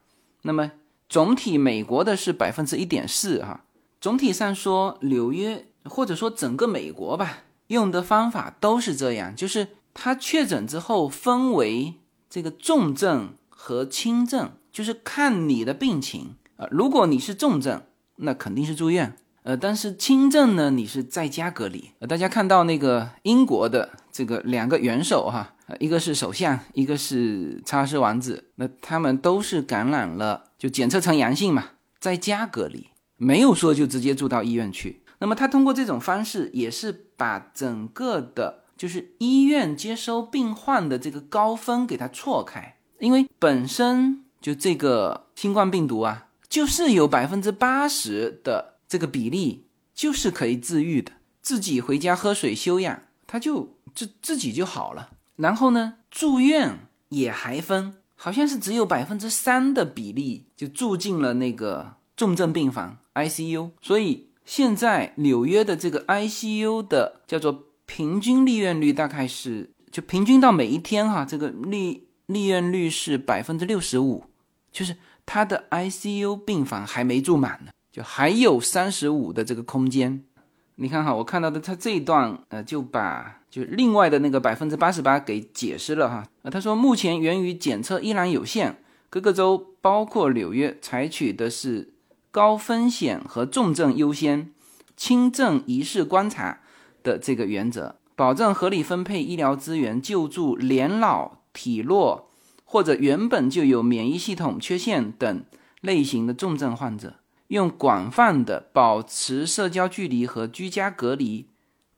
[0.42, 0.72] 那么
[1.14, 3.62] 总体美国的是百分之一点四哈。
[4.00, 11.94] 总体上说，纽约或者说整个美国吧，用的方法都是这样，就是他确诊之后分为
[12.28, 16.34] 这个重症和轻症，就是看你的病情。
[16.56, 17.82] 呃，如果你是重症，
[18.16, 19.16] 那肯定是住院。
[19.44, 21.92] 呃，但是轻症呢，你是在家隔离。
[22.00, 32.88] 呃，大家看到那个英国的这个两个元首哈，一个是首相，一个是查尔斯王子，那他们都是感染了，就检测成阳性嘛，在家隔离，
[33.18, 35.02] 没有说就直接住到医院去。
[35.18, 46.28] 那么他通过这种方式，也是把整个的，就是医院接收病患的这个高峰给它错开，因为本身就这个新冠病毒啊。
[46.48, 51.12] 就是有百分之八十的这个比例，就是可以治愈的。
[51.42, 55.10] 自己回家喝水休养，他就自自己就好了。
[55.36, 63.70] 然后呢，住院也还分，好像是只有百分之三的比例就住进了那个重症病房 ICU。
[63.80, 74.24] 所以现在纽约的这个 ICU 的叫做平均利润率大概是，就平均到每一天哈，这个利利润率是百分之六十五，
[74.70, 74.96] 就是。
[75.26, 80.22] 他的 ICU 病房还没住满呢，就还有三十五的这个空间。
[80.74, 86.26] 你看哈，我看到的他这一段，呃，就把就另外的那个百分之八十八给解释了哈。
[86.42, 91.94] 呃，他说目前源于检测依然有限，各个州包括纽约采取的是
[92.32, 94.50] 高风险和重症优先、
[94.96, 96.62] 轻症疑似观察
[97.04, 102.28] 的这个原则，保证合理分配医疗资源，救助年老体弱。
[102.64, 105.44] 或者原本就有免疫系统缺陷等
[105.80, 111.46] 类型的重症患者，用广泛的保持社交距离和居家隔离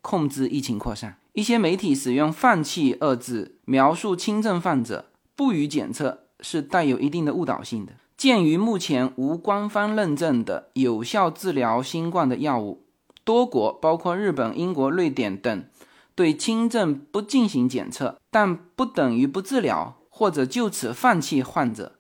[0.02, 1.16] 控制疫情扩散。
[1.37, 7.93] 一些媒体使用“放弃”二字描述轻症患者不予检测，是带有一定的误导性的。
[8.16, 12.87] 鉴于目前无官方认证的有效治疗新冠的药物，
[13.22, 15.64] 多国包括日本、英国、瑞典等
[16.14, 19.99] 对轻症不进行检测，但不等于不治疗。
[20.09, 21.97] 或者就此放弃患者，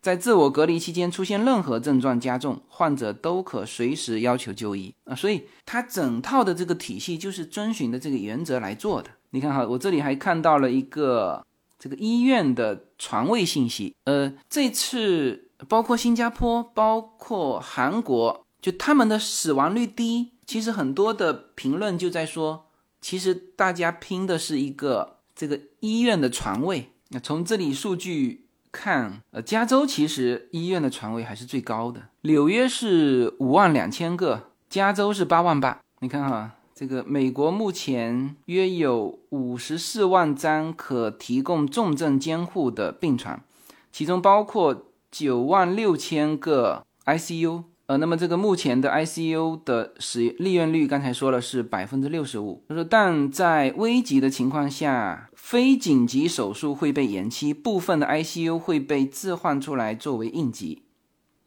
[0.00, 5.14] 在自我隔离期间出现任何症状加重，患者都可随时要求就医啊。
[5.14, 9.10] 所以它整套的这个体系就是遵循的这个原则来做的。
[9.30, 11.44] 你看哈，我这里还看到了一个
[11.78, 13.94] 这个医院的床位信息。
[14.04, 20.32] 呃，这次包括新加坡、包括韩国，就他们的死亡率低。
[20.46, 22.66] 其实很多的评论就在说，
[23.00, 26.90] 其实大家拼的是一个这个医院的床位。
[27.10, 32.02] 那从这里数据看，呃，加州其实医院的床位还是最高的。
[32.22, 35.78] 纽约是五万两千个，加州是八万八。
[36.00, 43.42] 你看哈，这个美国目前约有五十四万张可提供重症监护的病床，
[43.90, 47.64] 其中包括九万六千个 ICU。
[47.90, 52.62] 呃，那么这个目前的 ICU 的使利润率，刚才说了是百分之六十五。
[52.68, 60.84] 他说，但在危急的情况下，非紧急手术会被延期，部分的 ICU 会被置换出来作为应急。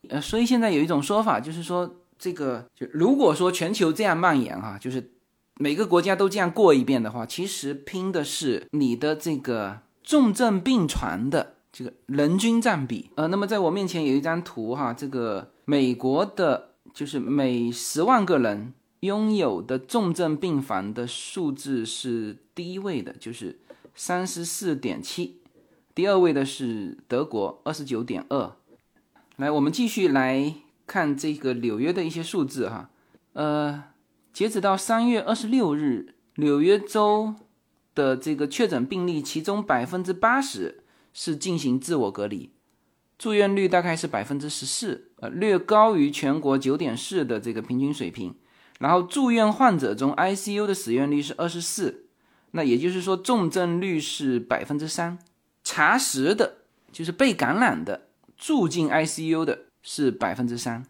[0.10, 5.14] 呃，所以现在有一种说法，就是说这个就如果说全球这样蔓延哈，就是
[5.56, 13.10] 每个国家都这样过一遍的话，其实拼的是你的这个重症病床的这个人均占比。
[13.16, 15.50] 呃，那么在我面前有一张图哈，这个。
[15.66, 23.62] 美国的，就是每十万个人拥有的重症病房的数字是第一位的，就是
[23.96, 25.40] 三十四点七，
[25.96, 28.52] 第二位的是德国二十九点二。
[29.38, 30.54] 来，我们继续来
[30.86, 32.90] 看这个纽约的一些数字哈，
[33.32, 33.86] 呃，
[34.34, 37.34] 截止到三月二十六日，纽约州
[37.96, 40.83] 的这个确诊病例，其中百分之八十
[41.14, 42.52] 是进行自我隔离，
[43.18, 48.36] 住院率大概是百分之十四，呃，略高于全国九点四的这个平均水平。
[48.80, 52.08] 然后住院患者中，ICU 的死院率是二十四，
[52.52, 55.20] 那也就是说重症率是百分之三，
[55.64, 56.58] 查实的
[56.92, 60.84] 就是被感染的住进 ICU 的是百分之三。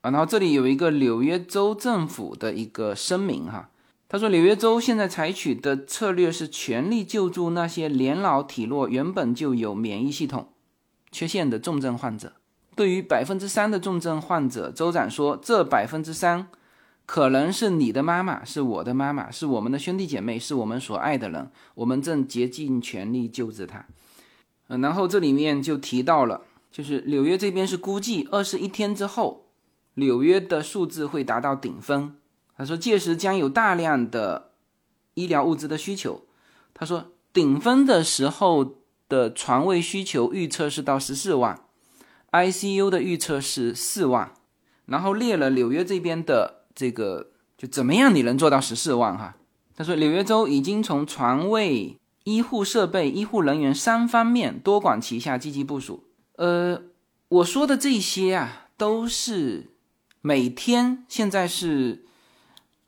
[0.00, 3.70] 啊，然后这里有一个纽约州政府的一个声明哈。
[4.08, 10.52] 他说，纽约州现在采取的策略是全力救助那些年老体弱、原本就有免疫系统
[11.10, 12.34] 缺陷的重症患者。
[12.76, 16.46] 对于百分之三的重症患者，州长说，这百分之三
[17.04, 21.50] 可能是你的妈妈，是我的妈妈，是我们的兄弟姐妹，是我们所爱的人。
[21.74, 23.86] 我们正竭尽全力救治他。
[24.68, 29.46] 嗯，然后这里面就提到了，就是纽约这边是估计二十一天之后，
[29.94, 32.14] 纽约的数字会达到顶峰。
[32.58, 34.52] 他说，届时将有大量的
[35.12, 36.22] 医疗物资的需求。
[36.72, 38.76] 他说，顶峰的时候
[39.10, 41.60] 的床位需求预测是到十四万
[42.32, 44.32] ，ICU 的预测是四万，
[44.86, 49.36] 然后列了纽约这边的这个就怎么样你能做到十四万哈？
[49.76, 56.04] 他说，纽约州已经从床位、医护设备、医护人员三方面多管齐下，积极部署。
[56.36, 56.80] 呃，
[57.28, 59.72] 我说的这些啊，都是
[60.22, 62.04] 每天现在是。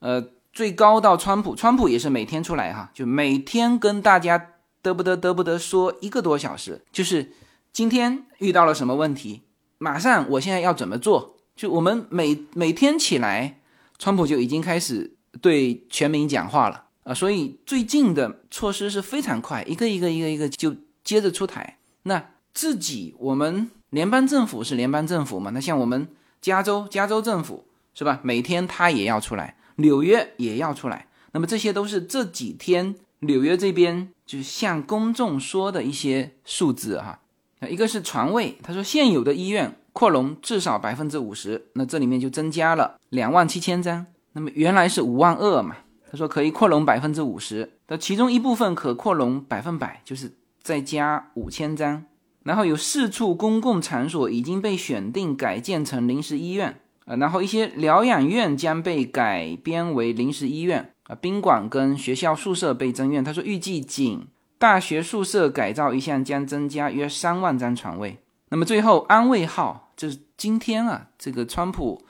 [0.01, 7.33] 呃，最高到川普，川普也是每天出来哈，就每天跟大家得不得得不得说一个多小时，就是
[7.73, 9.43] 今天遇到了什么问题，
[9.79, 11.37] 马上我现在要怎么做？
[11.57, 13.59] 就我们每每天起来，
[13.99, 21.79] 川普就已经开始对全民讲话了啊，所以最近的措施是非常快，一个一个一个一个就接着出台。
[22.05, 22.25] 那
[22.55, 25.51] 自己我们联邦政府是联邦政府嘛？
[25.53, 26.09] 那像我们
[26.41, 28.21] 加州，加州政府是吧？
[28.23, 29.57] 每天他也要出来。
[29.79, 37.21] 纽约也要出来，那么这些都是这几天纽约这边就是向公众说的一些数字哈。
[37.61, 44.07] 那一个是床位，他说现有的医院扩容至少百分之五十，那这里面就增加了两万七千张。
[44.33, 45.77] 那么原来是五万二嘛，
[46.11, 52.05] 他说可以扩容百分之五十，那其中一部分可扩容百分百，就是再加五千张。
[52.45, 56.81] 然后有四处公共场所已经被选定改建成临时医院。
[57.09, 63.25] 呃，然后一些疗养院将被改编为临时医院啊，宾馆跟学校宿舍被增院。
[63.25, 64.27] 他说，预计仅
[64.59, 68.19] 大学宿舍改造一项将增加约三万张床位。
[68.51, 72.05] 那么最后，安慰号就是今天啊，这个川普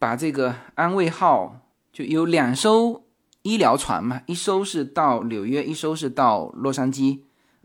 [0.00, 1.60] 把这个安慰号
[1.92, 3.04] 就有两艘
[3.42, 7.20] 医疗船嘛，一艘是到纽约，一艘是到洛杉矶，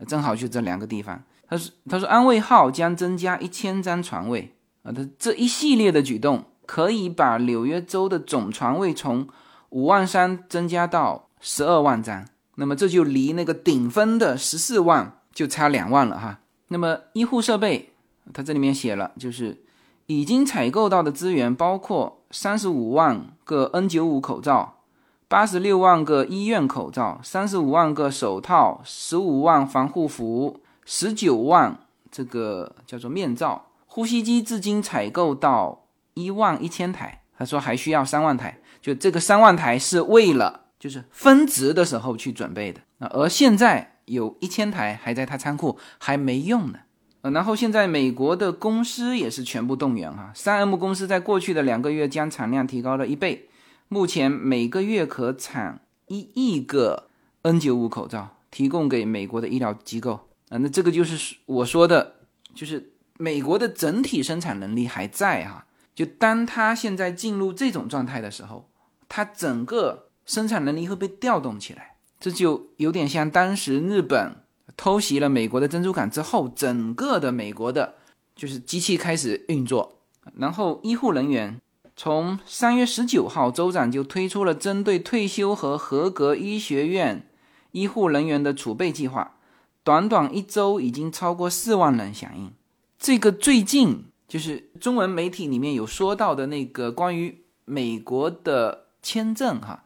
[0.06, 1.20] 正好就这两个地方。
[1.48, 6.44] 他说，他说安慰号将增加一千张床位啊，他这一系列的举动。
[6.66, 9.26] 可以把纽约州的总床位从
[9.70, 16.40] 五万三增加到十二万张，那么这就离那个顶峰的十四万就差两万了哈。
[16.68, 17.92] 那么医护设备，
[18.32, 19.62] 它这里面写了，就是
[20.06, 24.80] 已经采购到的资源包括三十五万个 N 九五口罩、
[25.28, 31.78] 八十六万个医院口罩、三十五万个手套、十五万防护服、十九万
[32.10, 35.85] 这个叫做面罩、呼吸机，至今采购到。
[36.16, 46.78] 一万一千台，他说还需要三万台，就这个三万台是为了就是分值的时候去准备的啊，而现在有一千台还在他仓库还没用呢，
[47.20, 53.50] 然后现在美国的公司也是全部动员哈，三 M 公司在过去的两个月将产量提高了一倍，
[53.88, 57.10] 目前每个月可产一亿个
[57.42, 62.14] N 九五口罩，提供给美国的医疗机构啊，那这个就是我说的，
[62.54, 65.65] 就是美国的整体生产能力还在哈。
[65.96, 68.68] 就当他现在进入这种状态的时候，
[69.08, 74.44] 他整个生产能力会被调动起来，这就有点像当时日本
[74.76, 77.94] 偷袭了美国的珍珠港之后，整个的美国的，
[78.34, 80.02] 就是机器开始运作。
[80.34, 81.58] 然后医护人员
[81.96, 87.26] 从三月十九号，州长就推出了针对退休和合格医学院
[87.72, 89.38] 医护人员的储备计划，
[89.82, 92.52] 短短一周已经超过四万人响应。
[92.98, 94.04] 这个最近。
[94.28, 99.84] 就是中文媒体里面有说到的那个关于美国的签证哈，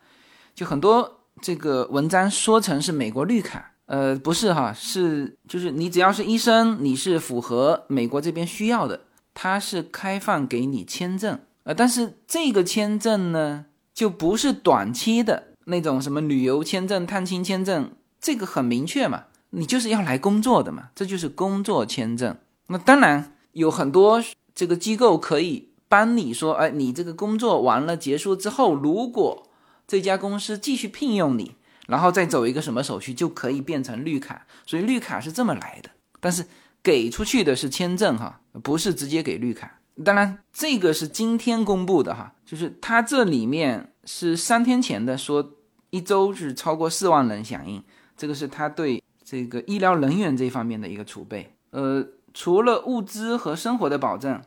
[0.55, 9.03] 就很多这个文章说成是美国绿卡，呃，不是哈，是就是你只要是医生，你是符合美国这边需要的，
[9.35, 22.37] 它是开放给你签证，呃，但是这个签证呢，就不是短期的那种什么旅游签证、探亲签证，这个很明确嘛，你就是要来工作的嘛，这就是工作签证，
[22.69, 23.37] 那当然。
[23.53, 24.23] 有很多
[24.55, 29.49] 这个机构可以帮你说，哎，你这个工作完了结束之后，如果
[29.87, 31.57] 这家公司继续聘用你，
[31.89, 35.91] 然后再走一个什么手续就可以变成绿卡，所以绿卡是这么来的。
[36.21, 36.47] 但是
[36.83, 39.81] 给出去的是签证哈，不是直接给绿卡。
[40.05, 45.53] 当然这个是今天公布的哈，就是它这里面是三天前的说
[45.91, 47.83] 一周是超过四万人响应，
[48.17, 51.53] 这个是他对这个医疗人员这方面的一个储备。
[51.71, 54.41] 呃，除了物资和生活的保证，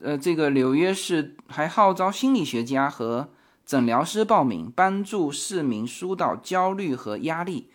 [0.00, 3.30] 呃，这个纽约市还号召心理学家和。
[3.66, 7.70] 诊疗师报名，帮助市民疏导焦虑和压力。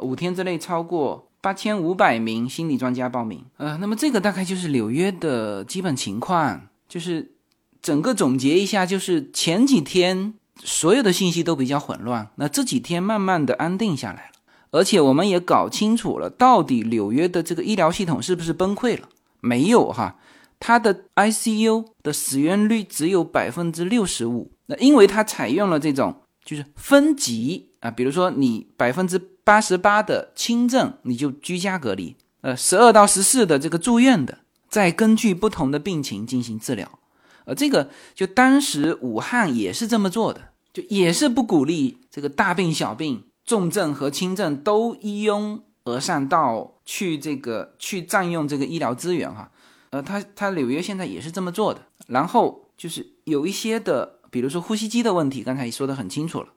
[0.00, 3.44] 五天之内超过八千五百名心理专家报名。
[3.56, 6.68] 呃，那么这个大概就是纽约的基本情况。
[6.88, 7.32] 就是
[7.80, 14.30] 整个总结一下，就是前几天所有的信息都比较混乱，那这几天慢慢的安定下来。
[14.72, 19.08] 而且我们也搞清楚了，到底纽约的这个医疗系统是不是崩溃了？
[19.40, 20.18] 没有哈，
[20.58, 24.50] 它的 ICU 的死亡率只有百分之六十五。
[24.66, 36.98] 那因为它采用了这种就是分级啊，比如说你百分之八十八的轻症，你就居家隔离；呃，十二到十四的这个住院的，再根据不同的病情进行治疗。
[37.44, 40.40] 呃，这个就当时武汉也是这么做的，
[40.72, 49.50] 就也是不鼓励这个大病小病、重症和轻症都一拥而上到去这个去占用这个医疗资源哈。
[49.90, 54.18] 呃，他他纽约现在也是这么做的，然后就是有一些的。
[54.32, 56.48] 比如说呼吸机的问题，刚才也说的很清楚了，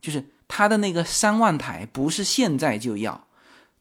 [0.00, 3.28] 就是他的那个三万台不是现在就要，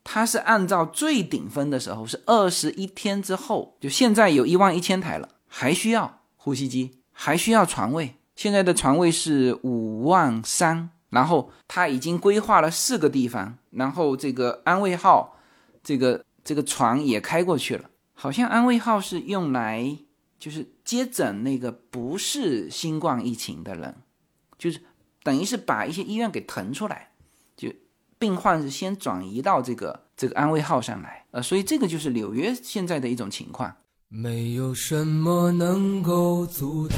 [0.03, 15.37] 它是按照最顶峰的时候是二十一天之后，就现在有一万一千台了，还需要呼吸机，还需要床位，现在的床位是五万三，然后他已经规划了四个地方，然后这个安慰号，
[15.83, 19.97] 这个这个床也开过去了，好像安慰号是用来。
[20.39, 23.93] 就是接诊那个不是新冠疫情的人，
[24.57, 24.79] 就是
[25.21, 27.11] 等于是把一些医院给腾出来，
[27.57, 27.69] 就
[28.17, 33.75] 病患是先转移到这个这个安慰号上来，呃，所以这个就是纽约现在的一种情况。
[34.07, 36.97] 没有什么能够阻挡，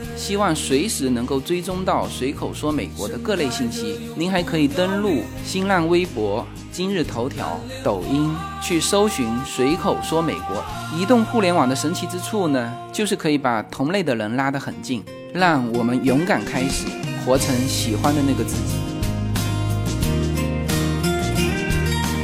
[0.15, 3.99] 希望随时能够追踪到随口说美国的各类信息。
[4.15, 8.31] 您还可以登录新浪微博、今日头条、抖音
[8.61, 10.63] 去搜寻“随口说美国”。
[10.95, 15.03] 移动互联网的神奇之处呢，就是可以把同类的人拉得很近，
[15.33, 16.85] 让我们勇敢开始，
[17.25, 18.75] 活成喜欢的那个自己。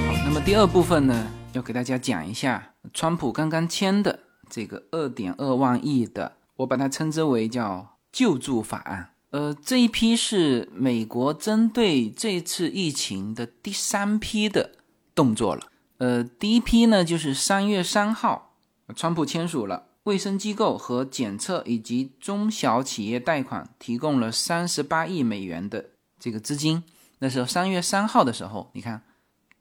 [0.07, 4.19] 好，那么第二部分呢，要给大家讲一下川普刚刚签的
[4.49, 6.33] 这个二点二万亿的。
[6.57, 9.13] 我把它称之为叫救助法案。
[9.31, 14.71] 呃，这一批是美国针对这次疫情的第三批的
[15.13, 15.67] 动作了。
[15.97, 18.53] 呃，第一批呢，就是三月三号，
[18.95, 25.83] 川普签署了卫生机构和检测以及中小企业贷款提供了三十八亿美元的
[26.19, 26.83] 这个资金。
[27.19, 29.01] 那时候三月三号的时候，你看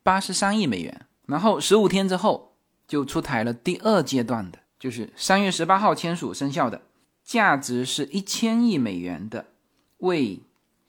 [0.02, 1.06] 八十三亿美元。
[1.26, 4.60] 然后十五天之后就出台了第二阶段的。
[4.78, 6.82] 就是三月十八号签署生效的，
[7.24, 9.46] 价值是一千亿美元的，
[9.98, 10.40] 为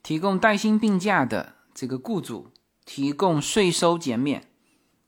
[0.03, 2.47] 提供带薪病假的这个雇主
[2.85, 4.43] 提供税收减免，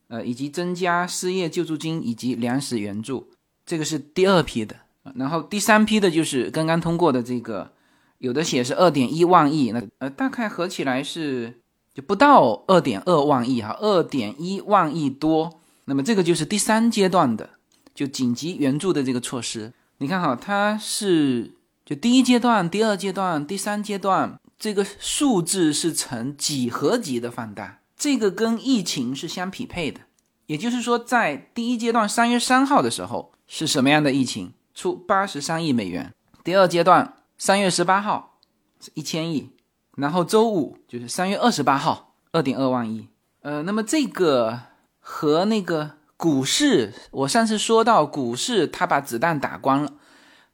[0.08, 3.30] 呃，以及增加失业救助金以及粮食援助，
[3.66, 4.76] 这个是第二批的。
[5.16, 7.72] 然后第三批的就是刚刚通过的这个，
[8.20, 11.62] 有的写是二点一万亿，那呃大概合起来是
[11.94, 15.60] 就不到二点二万亿哈，二点一万亿多。
[15.86, 17.50] 那么这个就是第三阶段的。
[17.94, 30.02] 就紧急援助的这个措施，你看哈，它是就第一阶段、第二阶段、第三阶段，这个数字是呈几何级的放大，这个跟疫情是相匹配的。
[30.46, 34.54] 也就是说，在第一阶段三月三号的时候是什么样的疫情？
[34.74, 36.14] 出八十三亿美元。
[36.44, 38.38] 第二阶段三月十八号
[38.80, 39.50] 是一千亿，
[39.98, 43.10] 然后周五就是三月二十八号二点二万亿。
[43.42, 44.62] 呃，那么这个
[45.00, 45.99] 和那个。
[46.20, 49.94] 股市，我上次说到股市，它把子弹打光了，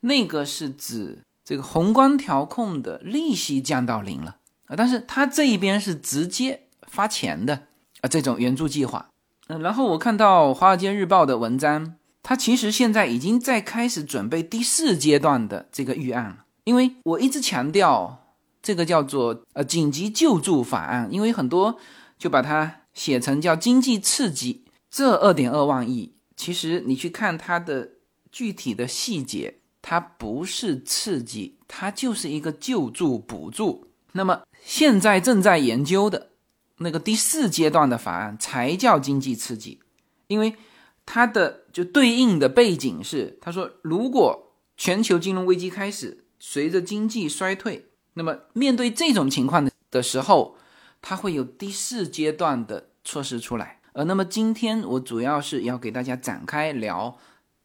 [0.01, 4.35] 那个是指这个宏观调控的利息降到零了，
[4.67, 7.63] 啊，但是他这一边是直接发钱的
[8.01, 9.07] 啊，这种援助计划。
[9.47, 16.45] 嗯，然后我看到《华尔街日报》的文章，它其实现在已经在开始准备第四阶段的这个预案了。
[16.65, 21.79] 因为我一直强调这个叫做呃紧急救助法案，因为很多
[22.19, 24.64] 就把它写成叫经济刺激。
[24.95, 27.89] 这二点二万亿，其实你去看它的
[28.31, 33.89] 具体的细节，它不是刺激，它就是一个救助补助。
[34.13, 36.29] 那么现在正在研究的。
[36.77, 39.81] 那个第四阶段的法案才叫经济刺激，
[40.27, 40.55] 因为
[41.05, 50.55] 它的就对应的背景是，他说如果全球金融危机开始，随着经济衰退，那么面对这种情况的的时候，
[51.01, 53.74] 它会有第四阶段的措施出来。
[53.95, 57.17] 呃，那么今天我主要是要给大家展开聊，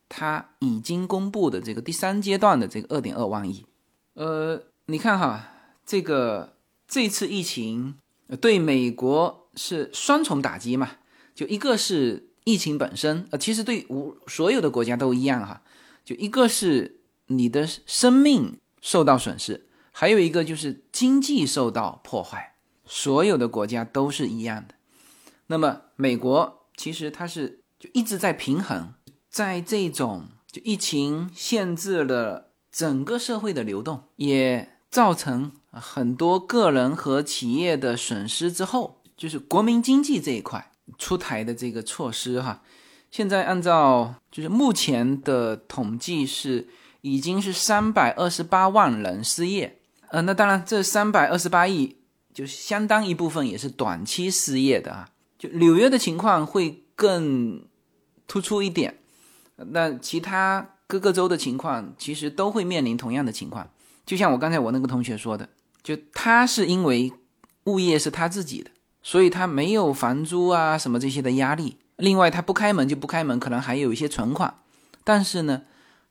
[0.08, 3.66] 它已经公布的这个第三阶段的这个二点二万亿。
[4.14, 5.50] 呃，你看哈，
[5.84, 6.56] 这个
[6.88, 7.96] 这次疫情。
[8.40, 10.92] 对美国是双重打击嘛？
[11.34, 15.62] 就一个是疫情本身，呃，其实对无所有的国家都一样哈。
[16.04, 22.54] 就一个是你的生命受到损失，还有一个就是经济受到破坏，
[22.86, 24.76] 所有的国家都是一样的。
[25.48, 28.94] 那么美国其实它是就一直在平衡，
[29.28, 35.52] 在这种就疫情限制了整个社会的流动，也造成。
[35.72, 42.62] 很多个人和企业的损失之后，就是国民经济这一块出台的这个措施哈。
[43.08, 46.66] 现在按照就是目前的统计是
[47.02, 49.78] 已经是三百二十八万人失业，
[50.08, 51.98] 呃，那当然这三百二十八亿
[52.34, 55.08] 就相当一部分也是短期失业的啊。
[55.40, 57.64] 就纽约的情况会更
[58.28, 58.98] 突出一点，
[59.56, 63.70] 那其他各个州的情况其实都会面临同样的情况。
[64.04, 65.48] 就像我刚才我那个同学说的。
[65.82, 67.10] 就他是因为
[67.64, 68.70] 物业是他自己的，
[69.02, 71.78] 所以他没有房租啊什么这些的压力。
[71.96, 74.58] 另外，他不开门就不开门，可能还有一些存款。
[75.04, 75.62] 但是呢，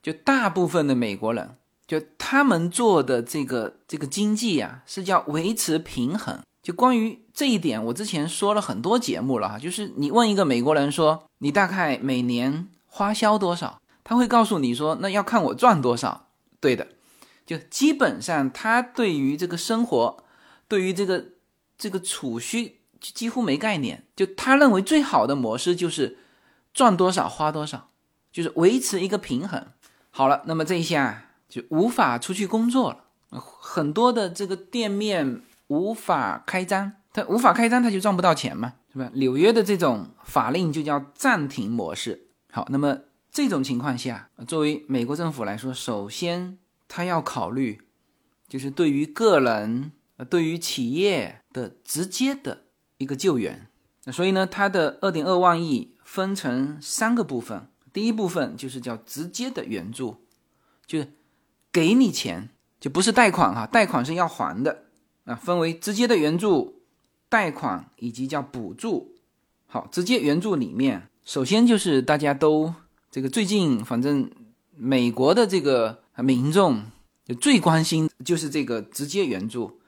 [0.02, 1.56] 就大部分的美国人，
[1.86, 6.40] 就他们做的这个这个经济啊，是叫维持平衡。
[6.62, 9.58] 就关于这一点，我之前说了很多节目了哈。
[9.58, 16.28] 就是你问一个美国人说，你大概每年花销多少，他会告诉你说，那要看我赚多少。
[16.60, 16.88] 对的。
[17.46, 20.24] 就基本上，他对于这个生活，
[20.68, 21.26] 对于这个
[21.78, 24.06] 这个储蓄，几乎没概念。
[24.16, 26.20] 就他认为最好的模式就是
[26.76, 27.88] 赚多少花多少，
[28.32, 29.66] 就是维持一个平衡。
[30.12, 39.10] 好了，那么这一下就无法出去工作了，很多的这个店面无法开张，他无法开张，他就赚不到钱嘛，是吧？
[39.14, 42.28] 纽约的这种法令就叫暂停模式。
[42.52, 43.00] 好，那么
[43.32, 46.60] 这种情况下，作为美国政府来说，首先。
[46.92, 47.80] 他要考虑，
[48.48, 49.92] 就是对于个人、
[50.28, 52.64] 对于企业的直接的
[52.98, 53.68] 一个救援。
[54.12, 57.70] 所以呢，它的二点二万亿分成三个部分。
[57.94, 60.26] 第一部分就是叫直接的援助，
[60.88, 61.14] 就是
[61.72, 62.50] 给你钱，
[62.80, 64.86] 就不是贷款哈，贷款是要还的
[65.30, 65.36] 啊。
[65.36, 66.82] 分为直接的援助、
[67.30, 69.16] 贷款以及叫补助。
[69.68, 72.74] 好，直接援助里面，首先就是大家都
[73.10, 74.30] 这个最近，反正
[74.76, 76.00] 美国的这个。
[76.22, 76.84] 民众
[77.40, 79.80] 最关心就是这个直接援助，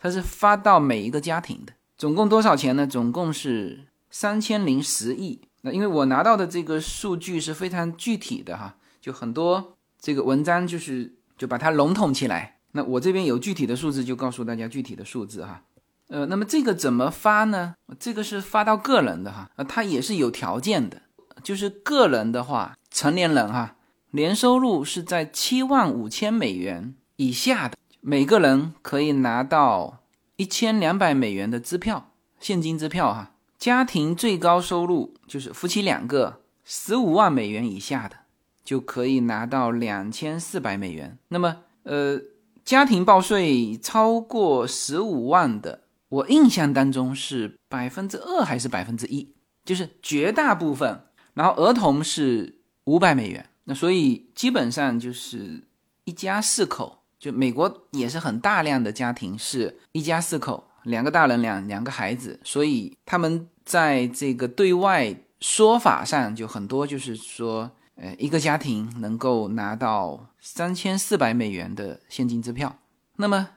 [0.00, 2.84] 它是发到每一个家庭的，总共多少钱呢？
[2.84, 5.38] 总共是三千零十亿。
[5.60, 12.55] 那因为我拿到的这个数据是非常具体的哈，就很多这个文章就是就把它笼统起来。
[12.76, 15.62] 那我这边有具体的数字，就告诉大家具体的数字哈。
[16.08, 17.74] 呃，那么这个怎么发呢？
[17.98, 21.02] 这个是发到个人的哈，呃，它也是有条件的，
[21.42, 23.76] 就是个人的话，成年人哈。
[24.12, 30.04] 年收入是在七万五千美元以下的，每个人可以拿到
[30.36, 33.32] 一千两百美元的支票，现金支票哈。
[33.58, 38.16] 家庭最高收入就是夫妻两个十五万美元以下的，
[38.62, 41.18] 就可以拿到两千四百美元。
[41.28, 42.20] 那么，呃，
[42.66, 49.32] 家庭报税超过十五万的，我印象当中是百分之二还是百分之一，
[49.64, 51.00] 就是绝大部分。
[51.34, 53.48] 然后儿童是五百美元。
[53.64, 55.62] 那所以基本上就是
[56.06, 72.78] 一家四口，就美国也是很大量的家庭是一家四口，两个大人两两个孩子，所以他们在这个对外说法上就很多，就是说，呃，一个家庭能够拿到三千四百美元的现金支票。
[73.16, 73.48] 那么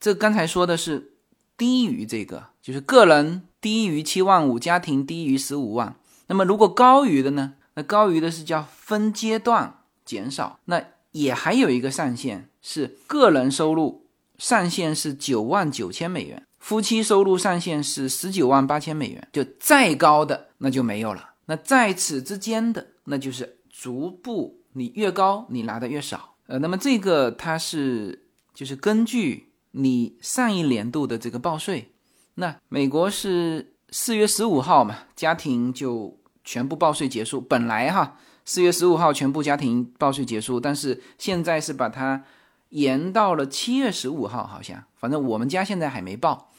[0.00, 1.12] 这刚才说的是
[1.58, 5.94] 低于这个，就是个人低于七万五，家庭低于十五万。
[6.28, 7.52] 那么如果高于的呢？
[7.74, 10.82] 那高于的是叫分阶段减少，那
[11.12, 14.06] 也还有一个上限是个人收入
[14.38, 21.34] 上限是九万九千美元，夫妻收入上限是十九万八千美元，就再高的那就没有了。
[21.44, 26.36] 那在此之间的，那就是逐步你越高，你拿的越少。
[26.48, 31.92] 呃，那么这个它是就是根据你上一年度的这个报税。
[32.36, 37.38] 那美国是四月十五号嘛，家庭就全部报税结束。
[37.38, 42.24] 本来哈，四月十五号全部家庭报税结束，但是现在是把它
[42.70, 46.50] 延到了七月十五号，好像反正我们家现在还没报。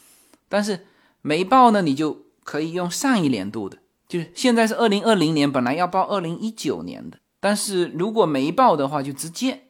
[0.48, 0.86] 但是
[1.20, 3.78] 没报呢，你就可以用上一年度的。
[4.06, 9.69] 就是现在是二零二零年，本来要报二零一九年的，但是如果没报的话，就直接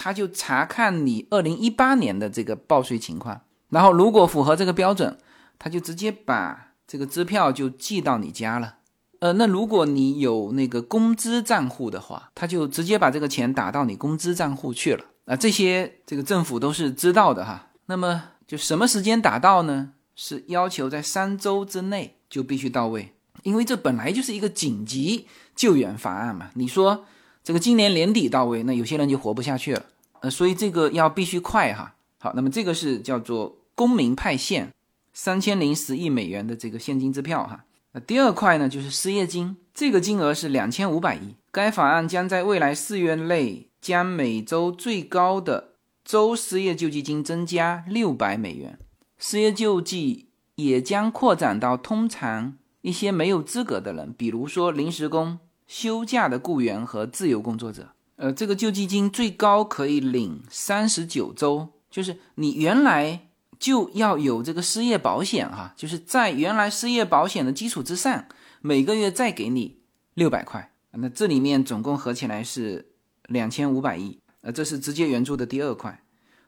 [0.00, 3.40] 他就查看你二零一八年的这个报税情况，
[3.70, 5.18] 然后如果符合这个标准，
[5.58, 8.76] 他就直接把这个支票就寄到你家了。
[9.18, 15.04] 呃，那如果你有那个工资账户的话，他就直接把这个钱打到你工资账户去了。
[15.24, 17.70] 啊，这些这个政府都是知道的哈。
[17.86, 19.94] 那么就什么时间打到呢？
[20.14, 23.14] 是要求在三周之内就必须到位。
[23.42, 25.26] 因为这本来就是一个紧急
[25.56, 27.04] 救援法案嘛，你说
[27.48, 29.82] 这个今年年底到位，那有些人就活不下去了，
[30.20, 31.94] 呃，所以这个要必须快哈。
[32.18, 34.74] 好，那么这个是叫做公民派现
[35.14, 37.64] 三千零十亿美元的这个现金支票哈。
[37.92, 41.36] 那第二块呢，就是失业金，这个金额是两千五百亿。
[41.50, 45.70] 该法案将在未来四月内将每周最高的
[46.04, 48.78] 周失业救济金增加六百美元，
[49.16, 52.58] 失业救济也将扩展到通常。
[52.82, 68.24] 一些没有资格的人，比如说临时工、休假的雇员和自由工作者，呃，这个救济金最高可以领三十九周，就是你原来就要有这个失业保险哈，就是在原来失业保险的基础之上，
[68.62, 69.76] 每个月再给你
[70.14, 72.92] 六百块，那这里面总共合起来是
[73.28, 76.02] 两千五百亿，呃，这是直接援助的第二块。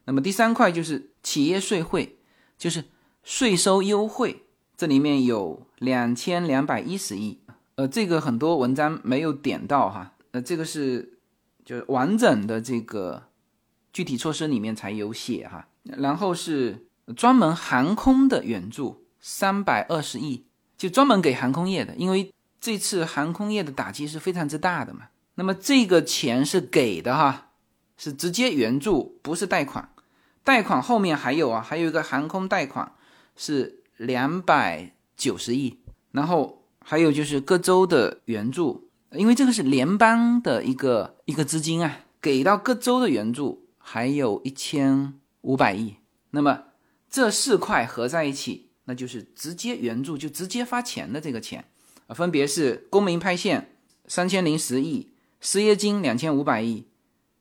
[0.06, 2.16] 那么第三块就是企业税汇，
[2.56, 2.84] 就是
[3.22, 4.44] 税收优惠。
[4.76, 7.38] 这里面有两千两百一十亿，
[7.80, 11.18] 呃，这个很多文章没有点到哈，呃，这个是
[11.64, 13.22] 就是完整的这个
[13.90, 15.66] 具体措施里面才有写哈。
[15.84, 20.44] 然后是专门航空的援助三百二十亿，
[20.76, 25.06] 就专门给航空业的，因为这次航空业的打击是非常之大的嘛。
[25.36, 27.52] 那么这个钱是给的哈，
[27.96, 29.88] 是直接援助，不是贷款。
[30.44, 32.92] 贷款后面还有啊，还有一个航空贷款
[33.34, 33.78] 是。
[33.96, 35.78] 两百九十亿，
[36.12, 36.59] 然后
[36.90, 45.94] 还有就是各州的援助，因为这个是联邦的一个一个资金啊，给到各州的援助还有一千五百亿。
[46.30, 46.64] 那么
[47.08, 51.64] 这四块合在一起，那就是直接援助，就直接发钱的这个钱
[52.08, 53.76] 啊，分别是公民派现
[54.08, 56.88] 三千零十亿，失业金两千五百亿，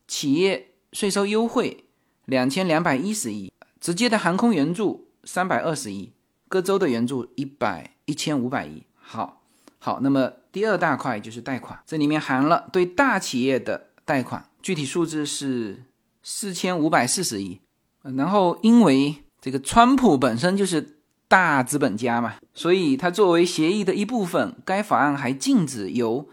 [0.08, 1.86] 企业税收优惠
[2.26, 6.12] 两千两百一十亿，直接的航空援助三百二十亿。
[6.48, 9.39] 各州的援助一百一千五百亿，好，
[9.80, 15.86] 好，那么第二大块就是贷款，这里面含了对大企业的贷款，具体数字是
[16.22, 17.62] 四千五百四十亿。
[18.02, 26.28] 然后因为这个川普本身就是大资本家嘛，所以他作为协议的一部分，该法案还禁止由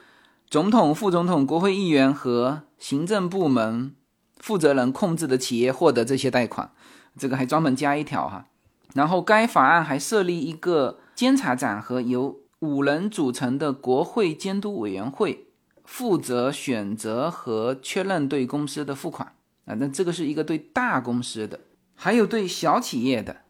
[0.48, 3.94] 总统、副总统、国会议员和行政部门
[4.38, 6.72] 负责人控制的企业获得这些贷款。
[7.18, 8.46] 这个还专门加一条哈。
[8.94, 15.46] 然后，该法案还设立一个监察长和由五人组成的国会监督委员会，
[15.84, 19.32] 负责选择和确认对公司的付款
[19.66, 19.74] 啊。
[19.74, 21.60] 那这个是一个对大公司的，
[21.94, 23.42] 还有对小企业的，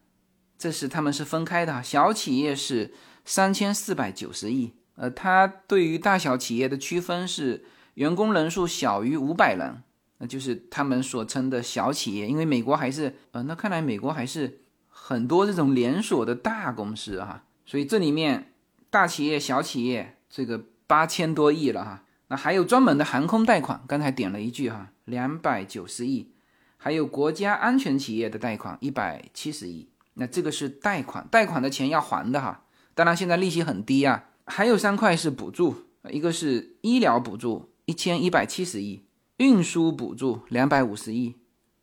[0.59, 1.83] 这是他们是分开的。
[1.83, 2.93] 小企业是
[3.25, 7.64] 三千四百九十亿，呃，它对于大小企业的区分是
[7.95, 9.83] 员工人数小于五百人，
[10.19, 12.27] 那就是他们所称的小企业。
[12.27, 14.61] 因为美国还是，呃，那看来美国还是。
[14.99, 18.55] 很多这种连锁的大公司哈，所以这里面
[18.91, 26.32] 大企业、小企业这个八千多亿了哈，那还有专门的航空贷款，刚才点了一句哈，两百九十亿，
[26.76, 32.64] 还有国家安全企业的贷款一百七十亿，那这个是贷款，贷款的钱要还的哈，
[32.95, 39.05] 当然现在利息很低啊，还有三块是补助，一个是医疗补助一千一百七十亿，
[39.39, 41.37] 运输补助两百五十亿，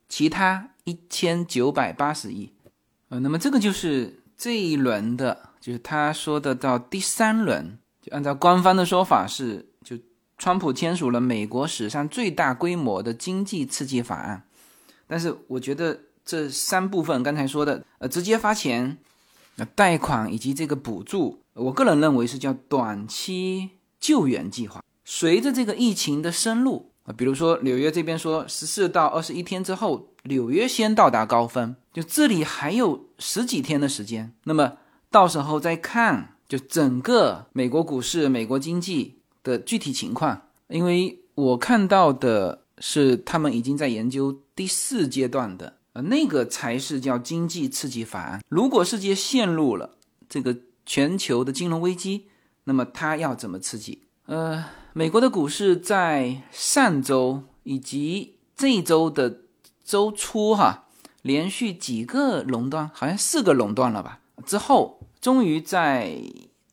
[0.08, 2.52] 其他一千九百八十亿。
[3.10, 9.98] 呃，那么这个就是这一轮的，就是他说的到第三轮，就按照官方的说法是，就
[10.38, 14.44] 川普签署了美国史上最大规模的经济刺激法案。
[15.08, 18.98] 但是我觉得这三部分刚才说的，呃，直接发钱、
[19.56, 23.70] 那贷款以及这个补助，我个人认为是叫短期
[24.02, 24.84] 救援计划。
[25.06, 34.74] 随着这个疫情的深入，啊，比如说纽约这边说十四到二十一天之后，纽约先到达高峰，就这里还有十几天的时间，那么
[35.14, 48.42] 到时候再看，就整个美国股市、美国经济的具体情况，因为我看到的是他们已经在研究第四阶段的，呃，那个才是叫经济刺激法案。
[48.50, 49.92] 如果世界陷入了
[50.28, 52.26] 这个全球的金融危机，
[52.64, 54.08] 那么它要怎么刺激？
[54.26, 59.42] 呃，美国的股市在上周以及这一周的
[59.84, 60.86] 周初，哈，
[61.22, 64.22] 连续几个垄断，好像四个垄断了吧？
[64.48, 66.18] 之后，终于在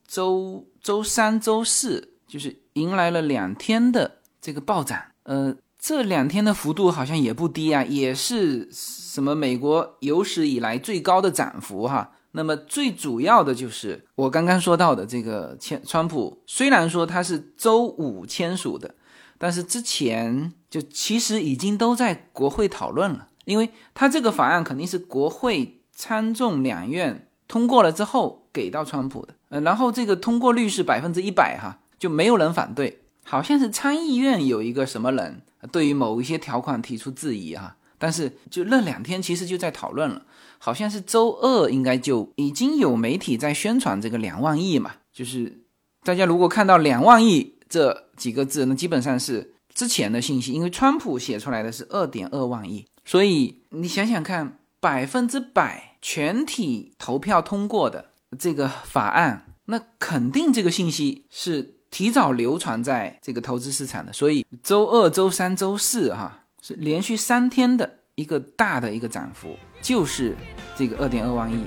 [0.09, 5.01] 周周三、周四，就是迎来了两天的这个暴涨。
[5.23, 12.11] 呃，这两天的幅度好像也不低啊，也是什么美国有史以来最高的涨幅，哈。
[12.33, 18.97] 那么最主要的就是我刚刚说到的这个签，川普虽然说他是周五签署的，
[19.39, 35.43] 但是之前就其实已经都在国会讨论了，因为他这个法案肯定是国会参众两院通过了之后给到川普的，呃，然后这个通过率是百分之一百哈，就没有人反对，好像是参议院有一个什么人
[35.73, 40.23] 对于某一些条款提出质疑哈，但是就那两天其实就在讨论了。
[40.59, 45.65] 好像是周二，应该就已经有媒体在宣传这个两万亿嘛，就是
[46.05, 58.07] 大家如果看到两万亿这几个字，那基本上是之前的信息，因为川普写出来的是二点二万亿，所以你想想看，百分之百全体投票通过的
[58.39, 69.57] 这个法案，那肯定这个信息是提早流传在这个投资市场的，所以周二、周三、周四哈是连续三天的一个大的一个涨幅。
[69.83, 70.37] 就是
[70.77, 71.65] 这个二点二万亿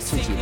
[0.00, 0.40] 刺激的。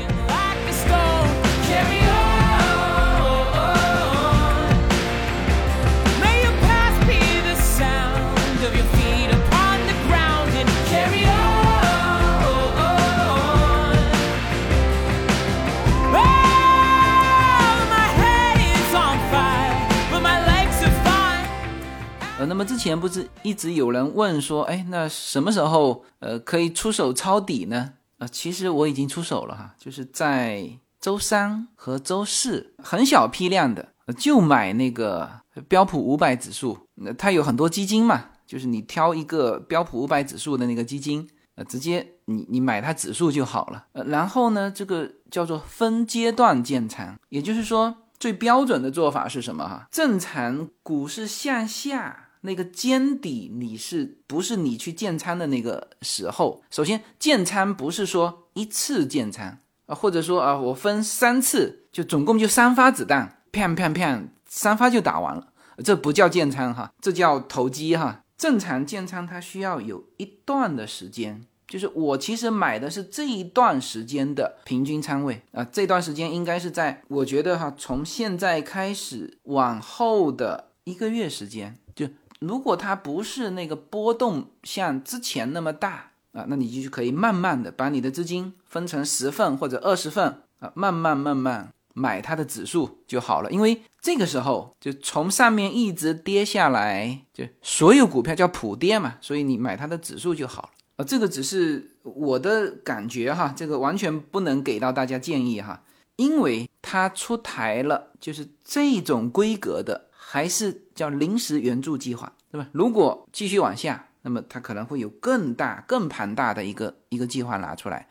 [22.46, 27.92] 那么之前不是一直有人问说，哎，那什么时候呃可以出手抄底呢？
[28.18, 30.68] 啊，其实我已经出手了哈，就是在
[31.00, 33.88] 周三和周四，很小批量的
[34.18, 35.30] 就买那个
[35.68, 43.86] 标普五百指数，那它有很多基金嘛，就是你挑一个标普五百指数的那个基金，呃，直接你你买它指数就好了。
[43.92, 49.86] 呃，然后呢，这个叫做分阶段建仓，也就是说最标准的做法是什么哈？
[49.90, 52.26] 正常股市向下。
[52.42, 56.62] 那个尖底你是不是你去建仓的那个时候？
[56.70, 65.52] 首先建仓不是说一次建仓啊，或者说啊我分三次，就总共就三发子弹，啪啪啪，三发就打完了，
[65.84, 68.24] 这不叫建仓哈，这叫投机哈。
[68.38, 82.08] 正常建仓它需要有一段的时间，就是我其实买的是这一段时间的平均仓位啊，这段时间应该是在我觉得哈，从现在开始往后的一个月时间就。
[82.40, 93.50] 如果它不是那个波动像之前那么大啊，那你就可以慢慢的把你的资金分成十份或者二十份啊，慢慢慢慢买它的指数就好了。
[93.50, 100.68] 因为这个时候就从上面一直跌下来，就所有股票叫普跌嘛，所以你买它的指数就好了。
[100.96, 105.82] 啊，这个只是我的感觉哈，这个完全不能给到大家建议哈，
[106.16, 110.06] 因为它出台了就是这种规格的。
[110.32, 112.68] 还是叫临时援助计划，对吧？
[112.72, 118.06] 如果继续往下，那么它可能会有更大、更庞大的一个一个计划拿出来。